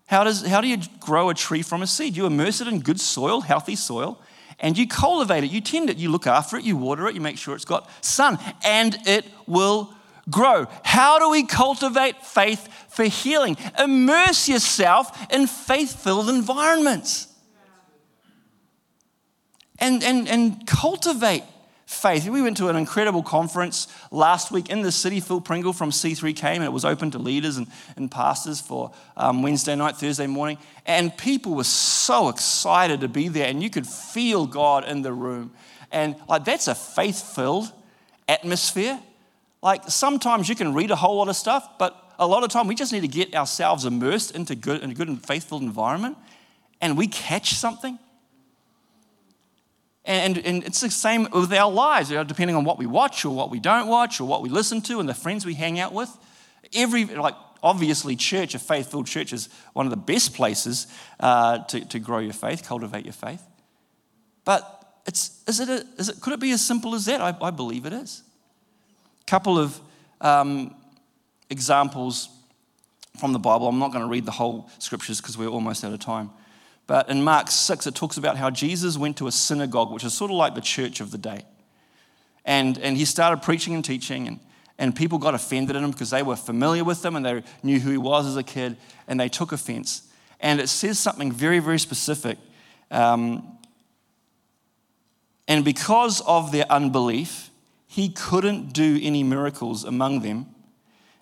How, 0.07 0.23
does, 0.23 0.45
how 0.45 0.61
do 0.61 0.67
you 0.67 0.77
grow 0.99 1.29
a 1.29 1.33
tree 1.33 1.61
from 1.61 1.81
a 1.81 1.87
seed? 1.87 2.15
You 2.15 2.25
immerse 2.25 2.61
it 2.61 2.67
in 2.67 2.79
good 2.79 2.99
soil, 2.99 3.41
healthy 3.41 3.75
soil, 3.75 4.19
and 4.59 4.77
you 4.77 4.87
cultivate 4.87 5.43
it. 5.43 5.51
You 5.51 5.61
tend 5.61 5.89
it, 5.89 5.97
you 5.97 6.09
look 6.09 6.27
after 6.27 6.57
it, 6.57 6.63
you 6.63 6.77
water 6.77 7.07
it, 7.07 7.15
you 7.15 7.21
make 7.21 7.37
sure 7.37 7.55
it's 7.55 7.65
got 7.65 7.89
sun, 8.03 8.39
and 8.63 8.97
it 9.05 9.25
will 9.47 9.93
grow. 10.29 10.67
How 10.83 11.19
do 11.19 11.29
we 11.29 11.45
cultivate 11.45 12.23
faith 12.25 12.67
for 12.89 13.03
healing? 13.03 13.57
Immerse 13.77 14.47
yourself 14.49 15.31
in 15.31 15.47
faith 15.47 16.01
filled 16.01 16.29
environments. 16.29 17.27
And, 19.77 20.03
and, 20.03 20.27
and 20.29 20.65
cultivate 20.65 21.43
faith. 21.85 22.27
We 22.27 22.41
went 22.41 22.57
to 22.57 22.69
an 22.69 22.75
incredible 22.75 23.23
conference 23.23 23.87
last 24.11 24.51
week 24.51 24.69
in 24.69 24.81
the 24.81 24.91
city. 24.91 25.19
Phil 25.19 25.41
Pringle 25.41 25.73
from 25.73 25.91
C3 25.91 26.35
came 26.35 26.55
and 26.57 26.65
it 26.65 26.71
was 26.71 26.85
open 26.85 27.11
to 27.11 27.19
leaders 27.19 27.57
and, 27.57 27.67
and 27.95 28.09
pastors 28.09 28.59
for 28.59 28.91
um, 29.15 29.43
Wednesday 29.43 29.75
night, 29.75 29.97
Thursday 29.97 30.27
morning. 30.27 30.57
And 30.85 31.15
people 31.15 31.55
were 31.55 31.63
so 31.63 32.29
excited 32.29 33.01
to 33.01 33.07
be 33.07 33.27
there, 33.27 33.47
and 33.47 33.61
you 33.61 33.69
could 33.69 33.87
feel 33.87 34.45
God 34.45 34.85
in 34.85 35.01
the 35.01 35.13
room. 35.13 35.51
And 35.91 36.15
like 36.27 36.45
that's 36.45 36.67
a 36.67 36.75
faith 36.75 37.35
filled 37.35 37.71
atmosphere. 38.27 38.99
Like 39.61 39.83
sometimes 39.89 40.49
you 40.49 40.55
can 40.55 40.73
read 40.73 40.91
a 40.91 40.95
whole 40.95 41.17
lot 41.17 41.29
of 41.29 41.35
stuff, 41.35 41.77
but 41.79 42.01
a 42.19 42.27
lot 42.27 42.43
of 42.43 42.49
time 42.49 42.67
we 42.67 42.75
just 42.75 42.93
need 42.93 43.01
to 43.01 43.07
get 43.07 43.33
ourselves 43.35 43.85
immersed 43.85 44.35
into 44.35 44.55
good, 44.55 44.81
in 44.81 44.91
a 44.91 44.93
good 44.93 45.07
and 45.07 45.23
faithful 45.25 45.59
environment 45.59 46.17
and 46.81 46.97
we 46.97 47.07
catch 47.07 47.53
something. 47.53 47.97
And, 50.05 50.37
and 50.37 50.63
it's 50.63 50.81
the 50.81 50.91
same 50.91 51.27
with 51.33 51.51
our 51.51 51.71
lives, 51.71 52.11
you 52.11 52.17
know, 52.17 52.23
depending 52.23 52.55
on 52.55 52.63
what 52.63 52.77
we 52.77 52.85
watch 52.85 53.25
or 53.25 53.35
what 53.35 53.49
we 53.49 53.59
don't 53.59 53.87
watch 53.87 54.21
or 54.21 54.27
what 54.27 54.43
we 54.43 54.49
listen 54.49 54.81
to 54.81 54.99
and 54.99 55.09
the 55.09 55.15
friends 55.15 55.45
we 55.45 55.55
hang 55.55 55.79
out 55.79 55.93
with. 55.93 56.15
Every, 56.75 57.05
like, 57.05 57.33
obviously, 57.63 58.15
church, 58.15 58.53
a 58.53 58.59
faith 58.59 58.91
filled 58.91 59.07
church, 59.07 59.33
is 59.33 59.49
one 59.73 59.87
of 59.87 59.89
the 59.89 59.97
best 59.97 60.35
places 60.35 60.87
uh, 61.19 61.59
to, 61.65 61.83
to 61.85 61.99
grow 61.99 62.19
your 62.19 62.33
faith, 62.33 62.63
cultivate 62.63 63.03
your 63.03 63.13
faith. 63.13 63.41
But 64.43 65.01
it's, 65.07 65.43
is 65.47 65.59
it, 65.59 65.69
a, 65.69 65.85
is 65.97 66.09
it 66.09 66.21
could 66.21 66.33
it 66.33 66.39
be 66.39 66.51
as 66.51 66.61
simple 66.61 66.93
as 66.93 67.05
that? 67.05 67.21
I, 67.21 67.35
I 67.41 67.49
believe 67.49 67.85
it 67.85 67.93
is 67.93 68.21
A 69.21 69.25
couple 69.25 69.57
of 69.57 69.79
um, 70.21 70.75
examples 71.49 72.29
from 73.19 73.33
the 73.33 73.39
Bible. 73.39 73.67
I'm 73.67 73.79
not 73.79 73.91
going 73.91 74.03
to 74.03 74.09
read 74.09 74.25
the 74.25 74.31
whole 74.31 74.69
scriptures 74.77 75.19
because 75.19 75.37
we're 75.37 75.47
almost 75.47 75.83
out 75.83 75.93
of 75.93 75.99
time. 75.99 76.29
But 76.87 77.09
in 77.09 77.23
Mark 77.23 77.49
6, 77.49 77.87
it 77.87 77.95
talks 77.95 78.17
about 78.17 78.37
how 78.37 78.49
Jesus 78.49 78.97
went 78.97 79.17
to 79.17 79.27
a 79.27 79.31
synagogue, 79.31 79.91
which 79.91 80.03
is 80.03 80.13
sort 80.13 80.31
of 80.31 80.37
like 80.37 80.53
the 80.55 80.61
church 80.61 80.99
of 81.01 81.11
the 81.11 81.17
day. 81.17 81.41
And, 82.45 82.77
and 82.77 82.95
he 82.95 83.05
started 83.05 83.41
preaching 83.41 83.73
and 83.73 83.83
teaching, 83.83 84.27
and, 84.27 84.39
and 84.77 84.95
people 84.95 85.17
got 85.17 85.33
offended 85.33 85.75
at 85.75 85.83
him 85.83 85.91
because 85.91 86.11
they 86.11 86.21
were 86.21 86.35
familiar 86.35 86.83
with 86.83 87.03
him 87.03 87.15
and 87.15 87.25
they 87.25 87.43
knew 87.63 87.79
who 87.79 87.89
he 87.91 87.97
was 87.97 88.27
as 88.27 88.37
a 88.37 88.43
kid, 88.43 88.77
and 89.07 89.19
they 89.19 89.29
took 89.29 89.51
offense. 89.51 90.03
And 90.39 90.59
it 90.59 90.69
says 90.69 90.99
something 90.99 91.31
very, 91.31 91.59
very 91.59 91.79
specific. 91.79 92.37
Um, 92.91 93.57
and 95.47 95.65
because 95.65 96.21
of 96.21 96.51
their 96.51 96.65
unbelief, 96.71 97.49
he 97.87 98.09
couldn't 98.09 98.73
do 98.73 98.99
any 99.01 99.23
miracles 99.23 99.83
among 99.83 100.21
them 100.21 100.47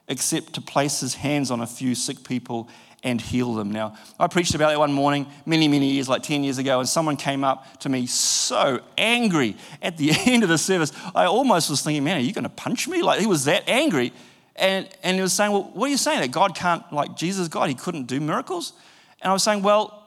except 0.08 0.54
to 0.54 0.62
place 0.62 1.00
his 1.00 1.16
hands 1.16 1.52
on 1.52 1.62
a 1.62 1.68
few 1.68 1.96
sick 1.96 2.24
people 2.24 2.70
and 3.04 3.20
heal 3.20 3.54
them. 3.54 3.72
Now, 3.72 3.96
I 4.20 4.28
preached 4.28 4.56
about 4.56 4.70
that 4.70 4.80
one 4.80 4.94
morning 4.94 5.28
many, 5.46 5.68
many 5.68 5.92
years, 5.92 6.08
like 6.08 6.24
10 6.24 6.44
years 6.44 6.58
ago, 6.58 6.80
and 6.80 6.88
someone 6.88 7.18
came 7.18 7.44
up 7.44 7.80
to 7.82 7.90
me 7.90 8.06
so 8.06 8.80
angry 8.98 9.58
at 9.82 9.98
the 9.98 10.12
end 10.26 10.44
of 10.44 10.50
the 10.50 10.58
service. 10.58 10.92
I 11.14 11.26
almost 11.26 11.70
was 11.70 11.82
thinking, 11.82 12.04
man, 12.04 12.18
are 12.18 12.22
you 12.22 12.34
going 12.34 12.44
to 12.44 12.50
punch 12.50 12.88
me? 12.88 13.02
Like, 13.02 13.20
he 13.20 13.28
was 13.28 13.46
that 13.46 13.68
angry. 13.68 14.14
And, 14.56 14.88
and 15.04 15.16
he 15.16 15.22
was 15.22 15.34
saying, 15.34 15.52
well, 15.52 15.70
what 15.74 15.88
are 15.88 15.92
you 15.92 15.98
saying? 15.98 16.22
That 16.22 16.32
God 16.32 16.56
can't, 16.56 16.84
like 16.94 17.16
Jesus, 17.16 17.48
God, 17.48 17.70
he 17.70 17.76
couldn't 17.76 18.06
do 18.06 18.22
miracles? 18.22 18.74
And 19.22 19.30
I 19.30 19.34
was 19.34 19.44
saying, 19.44 19.64
well, 19.64 20.00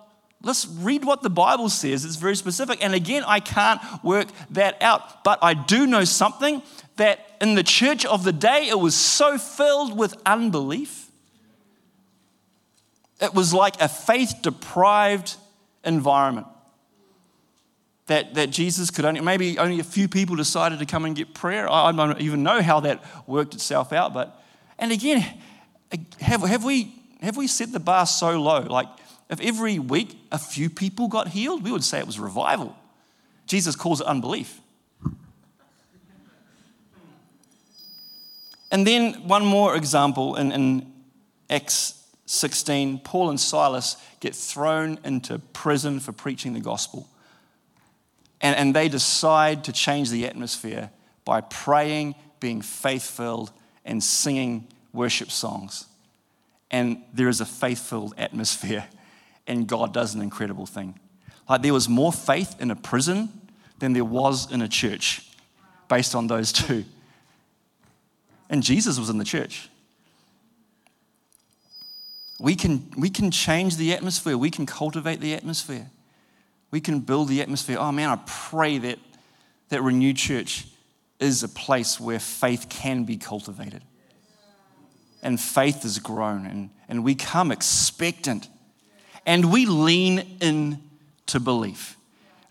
Let's 0.42 0.66
read 0.66 1.04
what 1.04 1.22
the 1.22 1.30
Bible 1.30 1.68
says. 1.68 2.04
It's 2.04 2.16
very 2.16 2.36
specific. 2.36 2.84
And 2.84 2.94
again, 2.94 3.24
I 3.26 3.40
can't 3.40 3.80
work 4.04 4.28
that 4.50 4.80
out. 4.82 5.24
But 5.24 5.38
I 5.42 5.54
do 5.54 5.86
know 5.86 6.04
something 6.04 6.62
that 6.96 7.36
in 7.40 7.54
the 7.54 7.62
church 7.62 8.04
of 8.04 8.22
the 8.22 8.32
day, 8.32 8.68
it 8.68 8.78
was 8.78 8.94
so 8.94 9.38
filled 9.38 9.98
with 9.98 10.14
unbelief. 10.24 11.05
It 13.20 13.34
was 13.34 13.54
like 13.54 13.80
a 13.80 13.88
faith 13.88 14.34
deprived 14.42 15.36
environment. 15.84 16.46
That, 18.06 18.34
that 18.34 18.50
Jesus 18.50 18.90
could 18.90 19.04
only, 19.04 19.20
maybe 19.20 19.58
only 19.58 19.80
a 19.80 19.84
few 19.84 20.06
people 20.06 20.36
decided 20.36 20.78
to 20.78 20.86
come 20.86 21.04
and 21.04 21.16
get 21.16 21.34
prayer. 21.34 21.70
I 21.70 21.90
don't 21.90 22.20
even 22.20 22.44
know 22.44 22.62
how 22.62 22.80
that 22.80 23.02
worked 23.26 23.54
itself 23.54 23.92
out. 23.92 24.14
But, 24.14 24.40
and 24.78 24.92
again, 24.92 25.26
have, 26.20 26.42
have, 26.42 26.64
we, 26.64 26.94
have 27.20 27.36
we 27.36 27.48
set 27.48 27.72
the 27.72 27.80
bar 27.80 28.06
so 28.06 28.40
low? 28.40 28.60
Like, 28.60 28.86
if 29.28 29.40
every 29.40 29.80
week 29.80 30.16
a 30.30 30.38
few 30.38 30.70
people 30.70 31.08
got 31.08 31.28
healed, 31.28 31.64
we 31.64 31.72
would 31.72 31.82
say 31.82 31.98
it 31.98 32.06
was 32.06 32.20
revival. 32.20 32.76
Jesus 33.46 33.74
calls 33.74 34.00
it 34.00 34.06
unbelief. 34.06 34.60
And 38.70 38.86
then 38.86 39.26
one 39.26 39.44
more 39.44 39.74
example 39.76 40.36
in, 40.36 40.52
in 40.52 40.92
Acts 41.48 41.95
16 42.26 43.00
Paul 43.00 43.30
and 43.30 43.40
Silas 43.40 43.96
get 44.20 44.34
thrown 44.34 44.98
into 45.04 45.38
prison 45.38 46.00
for 46.00 46.12
preaching 46.12 46.52
the 46.52 46.60
gospel. 46.60 47.08
And, 48.40 48.56
and 48.56 48.74
they 48.74 48.88
decide 48.88 49.64
to 49.64 49.72
change 49.72 50.10
the 50.10 50.26
atmosphere 50.26 50.90
by 51.24 51.40
praying, 51.40 52.14
being 52.40 52.60
faith 52.60 53.08
filled, 53.08 53.50
and 53.84 54.02
singing 54.02 54.66
worship 54.92 55.30
songs. 55.30 55.86
And 56.70 57.02
there 57.14 57.28
is 57.28 57.40
a 57.40 57.46
faith 57.46 57.88
filled 57.88 58.14
atmosphere 58.18 58.86
and 59.46 59.66
God 59.66 59.94
does 59.94 60.14
an 60.14 60.20
incredible 60.20 60.66
thing. 60.66 60.98
Like 61.48 61.62
there 61.62 61.72
was 61.72 61.88
more 61.88 62.12
faith 62.12 62.60
in 62.60 62.70
a 62.70 62.76
prison 62.76 63.28
than 63.78 63.92
there 63.92 64.04
was 64.04 64.50
in 64.50 64.62
a 64.62 64.68
church 64.68 65.30
based 65.88 66.14
on 66.14 66.26
those 66.26 66.52
two. 66.52 66.84
And 68.50 68.62
Jesus 68.62 68.98
was 68.98 69.10
in 69.10 69.18
the 69.18 69.24
church. 69.24 69.68
We 72.38 72.54
can, 72.54 72.90
we 72.96 73.08
can 73.10 73.30
change 73.30 73.76
the 73.76 73.92
atmosphere, 73.92 74.36
we 74.36 74.50
can 74.50 74.66
cultivate 74.66 75.20
the 75.20 75.34
atmosphere, 75.34 75.90
we 76.70 76.80
can 76.80 77.00
build 77.00 77.28
the 77.28 77.40
atmosphere. 77.40 77.78
Oh 77.78 77.92
man, 77.92 78.10
I 78.10 78.18
pray 78.26 78.78
that 78.78 78.98
that 79.68 79.82
Renew 79.82 80.12
Church 80.12 80.66
is 81.18 81.42
a 81.42 81.48
place 81.48 81.98
where 81.98 82.18
faith 82.18 82.66
can 82.68 83.04
be 83.04 83.16
cultivated. 83.16 83.82
And 85.22 85.40
faith 85.40 85.84
is 85.84 85.98
grown, 85.98 86.46
and, 86.46 86.70
and 86.88 87.02
we 87.02 87.14
come 87.14 87.50
expectant 87.50 88.48
and 89.24 89.50
we 89.52 89.66
lean 89.66 90.38
in 90.40 90.80
to 91.26 91.40
belief. 91.40 91.96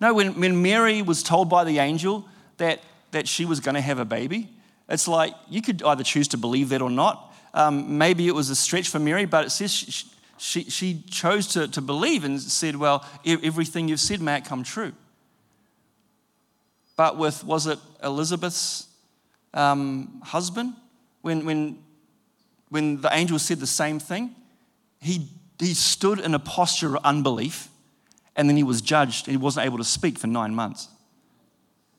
No, 0.02 0.14
when, 0.14 0.38
when 0.42 0.62
Mary 0.62 1.02
was 1.02 1.24
told 1.24 1.50
by 1.50 1.64
the 1.64 1.80
angel 1.80 2.28
that, 2.58 2.82
that 3.12 3.30
she 3.30 3.46
was 3.46 3.62
going 3.62 3.76
to 3.76 3.82
have 3.82 3.98
a 3.98 4.04
baby, 4.04 4.50
it's 4.90 5.08
like 5.08 5.34
you 5.50 5.62
could 5.62 5.82
either 5.84 6.04
choose 6.04 6.28
to 6.30 6.38
believe 6.38 6.70
that 6.70 6.82
or 6.82 6.90
not. 6.90 7.34
Um, 7.56 7.98
maybe 7.98 8.28
it 8.28 8.36
was 8.36 8.50
a 8.50 8.56
stretch 8.56 8.90
for 8.90 9.00
Mary, 9.00 9.26
but 9.26 9.46
it 9.46 9.50
says 9.50 9.72
she, 9.72 10.08
she, 10.38 10.64
she 10.70 11.04
chose 11.10 11.48
to, 11.48 11.70
to 11.70 11.82
believe 11.82 12.26
and 12.26 12.40
said, 12.40 12.76
Well, 12.76 13.04
everything 13.26 13.88
you've 13.88 14.02
said 14.02 14.22
may 14.22 14.42
come 14.42 14.62
true. 14.64 14.92
But 16.98 17.18
with, 17.18 17.44
was 17.46 17.66
it 17.66 17.80
Elizabeth's 18.04 18.88
um, 19.54 20.22
husband? 20.24 20.74
When, 21.22 21.46
when, 21.46 21.80
when 22.70 23.02
the 23.02 23.10
angel 23.14 23.40
said 23.40 23.60
the 23.60 23.68
same 23.68 24.00
thing, 24.00 24.36
he, 25.00 25.30
he 25.58 25.74
stood 25.74 26.20
in 26.20 26.34
a 26.36 26.40
posture 26.40 26.98
of 26.98 27.06
unbelief 27.06 27.70
and 28.36 28.50
then 28.50 28.58
he 28.58 28.64
was 28.64 28.82
judged 28.82 29.28
and 29.28 29.32
he 29.32 29.42
wasn't 29.42 29.66
able 29.66 29.78
to 29.78 29.84
speak 29.84 30.20
for 30.20 30.28
nine 30.28 30.54
months. 30.54 30.90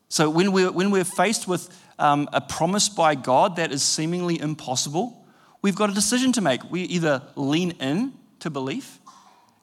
So 0.09 0.29
when 0.29 0.53
we're, 0.53 0.71
when 0.71 0.90
we're 0.90 1.05
faced 1.05 1.49
with 1.49 1.69
um, 1.99 2.29
a 2.33 2.40
promise 2.40 2.88
by 2.88 3.14
God 3.14 3.57
that 3.57 3.73
is 3.73 3.83
seemingly 3.83 4.38
impossible, 4.38 5.15
we've 5.66 5.74
got 5.74 5.90
a 5.90 5.94
decision 5.94 6.31
to 6.31 6.40
make. 6.40 6.70
We 6.70 6.83
either 6.83 7.22
lean 7.35 7.72
in 7.81 8.12
to 8.38 8.50
belief, 8.50 9.00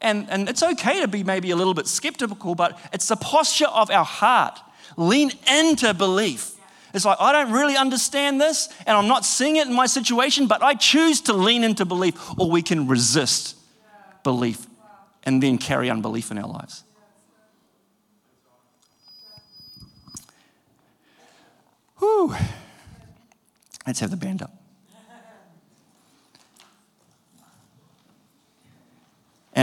and, 0.01 0.29
and 0.29 0.49
it's 0.49 0.61
okay 0.61 0.99
to 0.99 1.07
be 1.07 1.23
maybe 1.23 1.51
a 1.51 1.55
little 1.55 1.73
bit 1.73 1.87
skeptical, 1.87 2.55
but 2.55 2.77
it's 2.91 3.07
the 3.07 3.15
posture 3.15 3.67
of 3.67 3.89
our 3.89 4.03
heart. 4.03 4.59
Lean 4.97 5.31
into 5.49 5.93
belief. 5.93 6.55
It's 6.93 7.05
like, 7.05 7.15
I 7.21 7.31
don't 7.31 7.53
really 7.53 7.77
understand 7.77 8.41
this, 8.41 8.67
and 8.85 8.97
I'm 8.97 9.07
not 9.07 9.23
seeing 9.23 9.55
it 9.55 9.65
in 9.65 9.73
my 9.73 9.85
situation, 9.85 10.45
but 10.45 10.61
I 10.61 10.73
choose 10.73 11.21
to 11.21 11.33
lean 11.33 11.63
into 11.63 11.85
belief, 11.85 12.15
or 12.37 12.51
we 12.51 12.61
can 12.61 12.85
resist 12.89 13.55
belief 14.25 14.67
and 15.23 15.41
then 15.41 15.57
carry 15.57 15.89
unbelief 15.89 16.31
in 16.31 16.37
our 16.37 16.49
lives. 16.49 16.83
Whew. 21.99 22.35
Let's 23.87 24.01
have 24.01 24.11
the 24.11 24.17
band 24.17 24.41
up. 24.41 24.62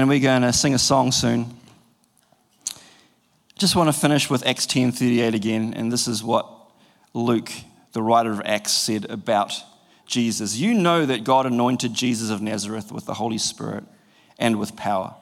And 0.01 0.09
we're 0.09 0.19
going 0.19 0.41
to 0.41 0.53
sing 0.55 0.73
a 0.73 0.79
song 0.79 1.13
soon. 1.13 1.55
Just 3.59 3.77
want 3.77 3.89
to 3.89 3.93
finish 3.93 4.31
with 4.31 4.47
Acts 4.47 4.65
10:38 4.65 5.35
again, 5.35 5.75
and 5.77 5.93
this 5.93 6.09
is 6.09 6.25
what 6.25 6.49
Luke, 7.13 7.53
the 7.93 8.03
writer 8.03 8.33
of 8.33 8.41
Acts, 8.47 8.73
said 8.73 9.05
about 9.11 9.53
Jesus. 10.07 10.57
You 10.57 10.73
know 10.73 11.05
that 11.05 11.23
God 11.23 11.45
anointed 11.45 11.93
Jesus 11.93 12.31
of 12.31 12.41
Nazareth 12.41 12.91
with 12.91 13.05
the 13.05 13.13
Holy 13.13 13.37
Spirit 13.37 13.85
and 14.39 14.59
with 14.59 14.75
power. 14.75 15.17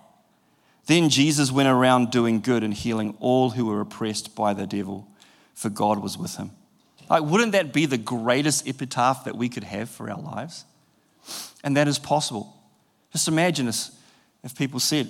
Then 0.86 1.08
Jesus 1.08 1.50
went 1.50 1.68
around 1.68 2.12
doing 2.12 2.40
good 2.40 2.62
and 2.62 2.72
healing 2.72 3.16
all 3.18 3.50
who 3.50 3.66
were 3.66 3.80
oppressed 3.80 4.36
by 4.36 4.54
the 4.54 4.64
devil, 4.64 5.08
for 5.54 5.70
God 5.70 5.98
was 5.98 6.16
with 6.16 6.36
him. 6.36 6.52
Like, 7.10 7.24
wouldn't 7.24 7.50
that 7.50 7.72
be 7.72 7.86
the 7.86 7.98
greatest 7.98 8.68
epitaph 8.68 9.24
that 9.24 9.36
we 9.36 9.48
could 9.48 9.64
have 9.64 9.90
for 9.90 10.08
our 10.08 10.20
lives? 10.20 10.64
And 11.64 11.76
that 11.76 11.88
is 11.88 11.98
possible. 11.98 12.54
Just 13.12 13.26
imagine 13.26 13.66
this 13.66 13.97
if 14.42 14.56
people 14.56 14.80
said, 14.80 15.08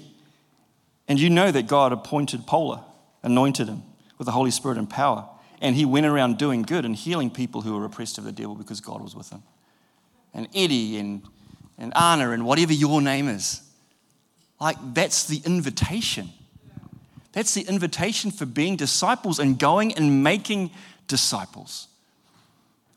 and 1.06 1.18
you 1.18 1.30
know 1.30 1.50
that 1.50 1.66
God 1.66 1.92
appointed 1.92 2.46
Paula, 2.46 2.84
anointed 3.22 3.68
him 3.68 3.82
with 4.18 4.26
the 4.26 4.32
Holy 4.32 4.50
Spirit 4.50 4.78
and 4.78 4.88
power, 4.88 5.28
and 5.60 5.74
he 5.74 5.84
went 5.84 6.06
around 6.06 6.38
doing 6.38 6.62
good 6.62 6.84
and 6.84 6.94
healing 6.94 7.30
people 7.30 7.62
who 7.62 7.76
were 7.76 7.84
oppressed 7.84 8.18
of 8.18 8.24
the 8.24 8.32
devil 8.32 8.54
because 8.54 8.80
God 8.80 9.00
was 9.00 9.14
with 9.14 9.30
him. 9.30 9.42
And 10.34 10.48
Eddie 10.54 10.98
and, 10.98 11.22
and 11.78 11.92
Anna 11.96 12.30
and 12.30 12.44
whatever 12.44 12.72
your 12.72 13.00
name 13.00 13.28
is. 13.28 13.62
Like, 14.60 14.76
that's 14.94 15.24
the 15.24 15.40
invitation. 15.44 16.30
That's 17.32 17.54
the 17.54 17.62
invitation 17.62 18.30
for 18.30 18.46
being 18.46 18.76
disciples 18.76 19.38
and 19.38 19.58
going 19.58 19.94
and 19.94 20.22
making 20.22 20.70
disciples. 21.06 21.88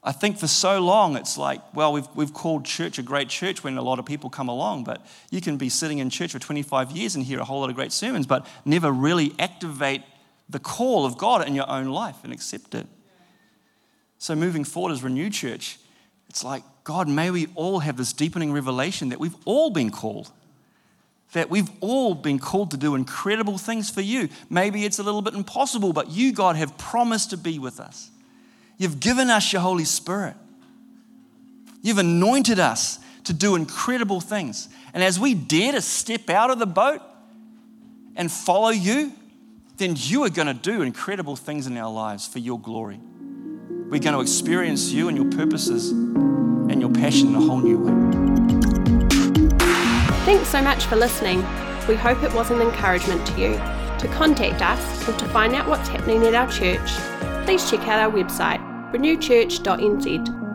I 0.03 0.11
think 0.11 0.37
for 0.37 0.47
so 0.47 0.79
long 0.79 1.15
it's 1.15 1.37
like, 1.37 1.61
well, 1.75 1.93
we've, 1.93 2.07
we've 2.15 2.33
called 2.33 2.65
church 2.65 2.97
a 2.97 3.03
great 3.03 3.29
church 3.29 3.63
when 3.63 3.77
a 3.77 3.83
lot 3.83 3.99
of 3.99 4.05
people 4.05 4.29
come 4.29 4.49
along, 4.49 4.83
but 4.83 5.05
you 5.29 5.41
can 5.41 5.57
be 5.57 5.69
sitting 5.69 5.99
in 5.99 6.09
church 6.09 6.31
for 6.31 6.39
25 6.39 6.91
years 6.91 7.15
and 7.15 7.23
hear 7.23 7.39
a 7.39 7.45
whole 7.45 7.59
lot 7.59 7.69
of 7.69 7.75
great 7.75 7.91
sermons, 7.91 8.25
but 8.25 8.47
never 8.65 8.91
really 8.91 9.33
activate 9.37 10.01
the 10.49 10.59
call 10.59 11.05
of 11.05 11.17
God 11.17 11.47
in 11.47 11.53
your 11.53 11.69
own 11.69 11.87
life 11.87 12.17
and 12.23 12.33
accept 12.33 12.73
it. 12.73 12.87
So 14.17 14.35
moving 14.35 14.63
forward 14.63 14.91
as 14.91 15.03
Renew 15.03 15.29
Church, 15.29 15.77
it's 16.29 16.43
like, 16.43 16.63
God, 16.83 17.07
may 17.07 17.29
we 17.29 17.47
all 17.55 17.79
have 17.79 17.95
this 17.97 18.11
deepening 18.11 18.51
revelation 18.51 19.09
that 19.09 19.19
we've 19.19 19.35
all 19.45 19.69
been 19.69 19.91
called 19.91 20.31
that 21.33 21.49
we've 21.49 21.69
all 21.79 22.13
been 22.13 22.39
called 22.39 22.71
to 22.71 22.77
do 22.77 22.95
incredible 22.95 23.57
things 23.57 23.89
for 23.89 24.01
you. 24.01 24.29
Maybe 24.49 24.83
it's 24.85 24.99
a 24.99 25.03
little 25.03 25.21
bit 25.21 25.33
impossible, 25.33 25.93
but 25.93 26.09
you, 26.11 26.33
God, 26.33 26.55
have 26.55 26.77
promised 26.77 27.29
to 27.29 27.37
be 27.37 27.57
with 27.59 27.79
us. 27.79 28.09
You've 28.81 28.99
given 28.99 29.29
us 29.29 29.53
your 29.53 29.61
Holy 29.61 29.85
Spirit. 29.85 30.33
You've 31.83 31.99
anointed 31.99 32.57
us 32.57 32.97
to 33.25 33.33
do 33.33 33.53
incredible 33.53 34.19
things. 34.19 34.69
And 34.95 35.03
as 35.03 35.19
we 35.19 35.35
dare 35.35 35.73
to 35.73 35.81
step 35.81 36.31
out 36.31 36.49
of 36.49 36.57
the 36.57 36.65
boat 36.65 36.99
and 38.15 38.31
follow 38.31 38.69
you, 38.69 39.13
then 39.77 39.93
you 39.95 40.23
are 40.23 40.31
going 40.31 40.47
to 40.47 40.55
do 40.55 40.81
incredible 40.81 41.35
things 41.35 41.67
in 41.67 41.77
our 41.77 41.91
lives 41.91 42.25
for 42.25 42.39
your 42.39 42.59
glory. 42.59 42.99
We're 43.69 43.99
going 43.99 44.15
to 44.15 44.21
experience 44.21 44.91
you 44.91 45.09
and 45.09 45.15
your 45.15 45.29
purposes 45.29 45.91
and 45.91 46.81
your 46.81 46.89
passion 46.89 47.27
in 47.27 47.35
a 47.35 47.39
whole 47.39 47.59
new 47.59 47.77
way. 47.77 47.93
Thanks 50.25 50.47
so 50.47 50.59
much 50.59 50.85
for 50.85 50.95
listening. 50.95 51.37
We 51.87 51.93
hope 51.93 52.23
it 52.23 52.33
was 52.33 52.49
an 52.49 52.61
encouragement 52.61 53.27
to 53.27 53.39
you. 53.39 53.53
To 53.99 54.07
contact 54.11 54.63
us 54.63 55.07
or 55.07 55.15
to 55.19 55.25
find 55.25 55.53
out 55.53 55.67
what's 55.67 55.87
happening 55.87 56.23
at 56.23 56.33
our 56.33 56.51
church, 56.51 56.89
please 57.45 57.69
check 57.69 57.81
out 57.81 57.99
our 57.99 58.11
website, 58.11 58.70
renewchurch.nz 58.91 60.50